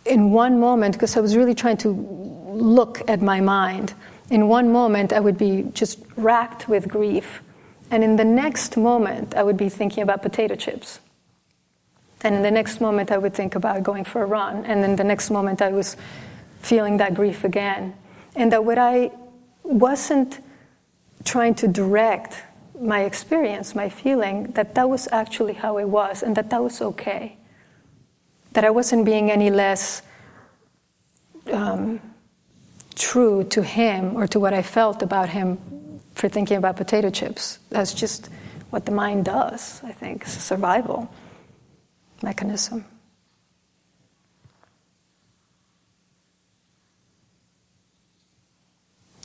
in 0.07 0.31
one 0.31 0.61
moment, 0.61 0.95
because 0.95 1.17
I 1.17 1.21
was 1.21 1.35
really 1.37 1.55
trying 1.55 1.79
to 1.79 1.89
look 1.89 3.03
at 3.09 3.23
my 3.23 3.41
mind, 3.41 3.95
in 4.31 4.49
one 4.49 4.71
moment 4.71 5.13
I 5.13 5.19
would 5.19 5.37
be 5.37 5.65
just 5.75 5.99
racked 6.17 6.69
with 6.69 6.89
grief. 6.89 7.43
And 7.91 8.05
in 8.05 8.17
the 8.17 8.25
next 8.25 8.77
moment, 8.77 9.35
I 9.35 9.43
would 9.43 9.57
be 9.57 9.69
thinking 9.69 10.03
about 10.03 10.23
potato 10.23 10.55
chips. 10.55 11.01
And 12.23 12.37
in 12.37 12.43
the 12.43 12.51
next 12.51 12.81
moment, 12.81 13.11
I 13.11 13.19
would 13.19 13.35
think 13.35 13.55
about 13.55 13.83
going 13.83 14.05
for 14.05 14.23
a 14.23 14.27
run. 14.27 14.65
And 14.65 14.83
then 14.83 14.97
the 14.97 15.05
next 15.05 15.31
moment, 15.31 15.61
I 15.61 15.71
was 15.71 15.97
feeling 16.61 16.99
that 16.99 17.15
grief 17.15 17.45
again. 17.45 17.95
And 18.37 18.53
that 18.53 18.65
what 18.65 18.79
I 18.79 19.11
wasn't 19.63 20.41
trying 21.25 21.55
to 21.57 21.69
direct 21.69 22.43
my 22.81 23.01
experience, 23.01 23.75
my 23.75 23.89
feeling, 23.89 24.53
that 24.53 24.75
that 24.75 24.89
was 24.89 25.09
actually 25.13 25.55
how 25.55 25.79
it 25.79 25.89
was, 25.89 26.23
and 26.23 26.37
that 26.37 26.51
that 26.51 26.63
was 26.63 26.81
okay. 26.81 27.37
That 28.53 28.65
I 28.65 28.71
wasn't 28.71 29.05
being 29.05 29.31
any 29.31 29.51
less 29.51 30.03
um, 31.53 32.01
true 32.95 33.45
to 33.45 33.63
him 33.63 34.17
or 34.17 34.27
to 34.29 34.41
what 34.41 34.55
I 34.55 34.63
felt 34.63 35.03
about 35.03 35.29
him 35.29 35.59
for 36.15 36.29
thinking 36.29 36.57
about 36.57 36.77
potato 36.77 37.11
chips. 37.11 37.59
That's 37.71 37.95
just 37.95 38.29
what 38.71 38.87
the 38.87 38.93
mind 38.93 39.25
does, 39.25 39.81
I 39.85 39.93
think, 39.93 40.23
it's 40.23 40.37
a 40.37 40.41
survival 40.41 41.13
mechanism. 42.23 42.85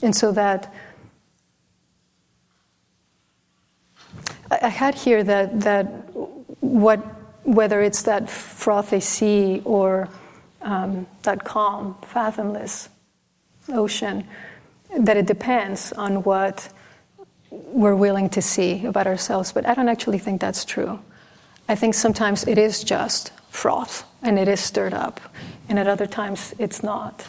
And 0.02 0.16
so 0.16 0.32
that 0.32 0.74
I 4.52 4.70
had 4.70 4.95
here 4.95 5.24
that 5.24 5.62
that 5.62 5.86
what 6.62 7.00
whether 7.43 7.82
it's 7.82 8.04
that 8.04 8.30
frothy 8.30 9.00
sea 9.00 9.62
or 9.66 10.10
um, 10.62 11.08
that 11.24 11.43
calm, 11.43 11.95
fathomless 12.02 12.89
ocean, 13.70 14.28
that 14.97 15.18
it 15.18 15.26
depends 15.26 15.93
on 15.93 16.24
what 16.24 16.70
we're 17.50 17.95
willing 17.95 18.30
to 18.30 18.41
see 18.41 18.86
about 18.86 19.08
ourselves. 19.08 19.52
But 19.52 19.68
I 19.68 19.74
don't 19.74 19.89
actually 19.89 20.20
think 20.20 20.41
that's 20.41 20.66
true. 20.66 21.00
I 21.68 21.76
think 21.76 21.93
sometimes 21.93 22.47
it 22.47 22.58
is 22.58 22.84
just 22.84 23.32
froth 23.50 24.06
and 24.22 24.38
it 24.38 24.47
is 24.47 24.60
stirred 24.60 24.93
up, 24.93 25.20
and 25.70 25.80
at 25.80 25.88
other 25.88 26.08
times 26.08 26.54
it's 26.60 26.84
not. 26.84 27.26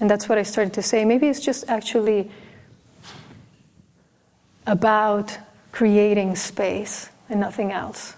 And 0.00 0.10
that's 0.10 0.28
what 0.28 0.38
I 0.38 0.42
started 0.42 0.72
to 0.74 0.82
say. 0.82 1.04
Maybe 1.04 1.28
it's 1.28 1.40
just 1.40 1.68
actually 1.68 2.30
about 4.66 5.38
creating 5.72 6.36
space 6.36 7.10
and 7.28 7.40
nothing 7.40 7.72
else. 7.72 8.14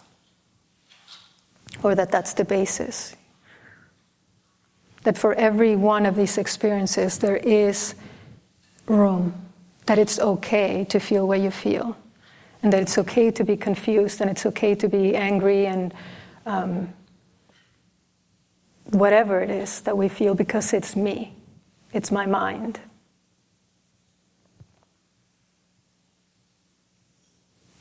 Or 1.82 1.94
that 1.94 2.10
that's 2.10 2.34
the 2.34 2.44
basis. 2.44 3.14
That 5.04 5.16
for 5.16 5.34
every 5.34 5.76
one 5.76 6.06
of 6.06 6.16
these 6.16 6.38
experiences, 6.38 7.18
there 7.18 7.36
is 7.36 7.94
room, 8.86 9.34
that 9.86 9.98
it's 9.98 10.18
okay 10.18 10.84
to 10.84 10.98
feel 10.98 11.26
what 11.26 11.40
you 11.40 11.50
feel 11.50 11.96
and 12.62 12.72
that 12.72 12.82
it's 12.82 12.98
okay 12.98 13.30
to 13.30 13.44
be 13.44 13.56
confused 13.56 14.20
and 14.20 14.30
it's 14.30 14.46
okay 14.46 14.74
to 14.74 14.88
be 14.88 15.14
angry 15.14 15.66
and 15.66 15.94
um, 16.46 16.92
whatever 18.90 19.40
it 19.40 19.50
is 19.50 19.80
that 19.82 19.96
we 19.96 20.08
feel 20.08 20.34
because 20.34 20.72
it's 20.72 20.96
me, 20.96 21.32
it's 21.92 22.10
my 22.10 22.26
mind. 22.26 22.80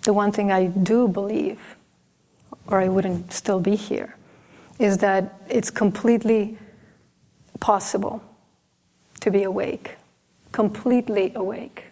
The 0.05 0.13
one 0.13 0.31
thing 0.31 0.51
I 0.51 0.67
do 0.67 1.07
believe, 1.07 1.59
or 2.67 2.79
I 2.79 2.87
wouldn't 2.87 3.33
still 3.33 3.59
be 3.59 3.75
here, 3.75 4.15
is 4.79 4.99
that 4.99 5.41
it's 5.49 5.71
completely 5.71 6.57
possible 7.59 8.23
to 9.21 9.31
be 9.31 9.43
awake, 9.43 9.97
completely 10.51 11.33
awake. 11.35 11.85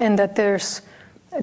and 0.00 0.18
that 0.18 0.34
there's 0.34 0.82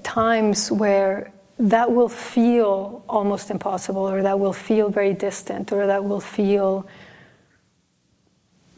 times 0.04 0.70
where 0.70 1.32
that 1.60 1.90
will 1.94 2.10
feel 2.10 3.06
almost 3.08 3.52
impossible, 3.52 4.02
or 4.02 4.22
that 4.22 4.38
will 4.38 4.52
feel 4.52 4.90
very 4.90 5.14
distant, 5.14 5.72
or 5.72 5.88
that 5.88 6.04
will 6.04 6.20
feel 6.20 6.86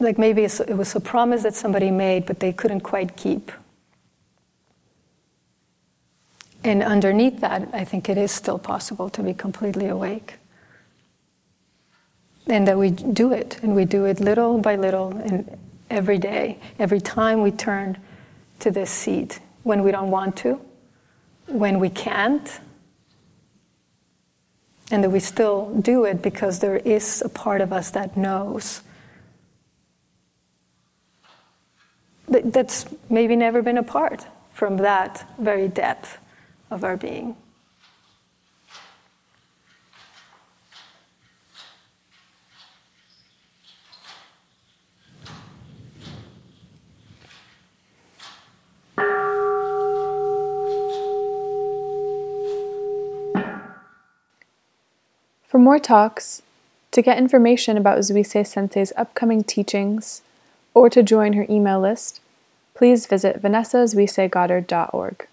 like 0.02 0.18
maybe 0.18 0.44
it 0.44 0.76
was 0.76 0.96
a 0.96 1.00
promise 1.00 1.44
that 1.44 1.56
somebody 1.56 1.92
made, 1.92 2.26
but 2.26 2.40
they 2.40 2.52
couldn't 2.52 2.82
quite 2.82 3.16
keep. 3.16 3.52
And 6.64 6.84
underneath 6.84 7.40
that, 7.42 7.70
I 7.74 7.86
think 7.86 8.10
it 8.10 8.18
is 8.18 8.32
still 8.32 8.60
possible 8.60 9.10
to 9.12 9.24
be 9.24 9.34
completely 9.34 9.88
awake. 9.88 10.36
And 12.48 12.68
that 12.68 12.78
we 12.78 12.90
do 12.90 13.32
it, 13.32 13.60
and 13.64 13.76
we 13.76 13.86
do 13.86 14.06
it 14.06 14.20
little 14.20 14.58
by 14.58 14.76
little, 14.76 15.16
and 15.18 15.58
every 15.90 16.18
day, 16.18 16.60
every 16.80 17.00
time 17.00 17.42
we 17.42 17.52
turn 17.52 17.98
to 18.60 18.72
this 18.72 18.90
seat 18.90 19.40
when 19.64 19.84
we 19.84 19.92
don't 19.92 20.10
want 20.10 20.36
to, 20.38 20.60
when 21.48 21.80
we 21.80 21.90
can't, 21.90 22.60
and 24.92 25.04
that 25.04 25.10
we 25.10 25.20
still 25.20 25.74
do 25.82 26.04
it 26.04 26.22
because 26.22 26.60
there 26.60 26.78
is 26.78 27.22
a 27.24 27.30
part 27.30 27.62
of 27.62 27.72
us 27.72 27.92
that 27.92 28.18
knows. 28.18 28.82
That's 32.32 32.86
maybe 33.10 33.36
never 33.36 33.62
been 33.62 33.78
apart 33.78 34.26
from 34.54 34.78
that 34.78 35.28
very 35.38 35.68
depth 35.68 36.18
of 36.70 36.86
our 36.86 36.96
being. 36.96 37.36
For 55.44 55.60
more 55.60 55.80
talks, 55.80 56.42
to 56.92 57.02
get 57.02 57.18
information 57.18 57.76
about 57.76 58.00
Zuisei 58.00 58.48
Sensei's 58.48 58.94
upcoming 58.96 59.44
teachings, 59.44 60.22
or 60.74 60.90
to 60.90 61.04
join 61.04 61.34
her 61.34 61.46
email 61.50 61.82
list, 61.82 62.21
please 62.82 63.06
visit 63.06 63.40
vanessazuiseigoddard.org. 63.44 65.28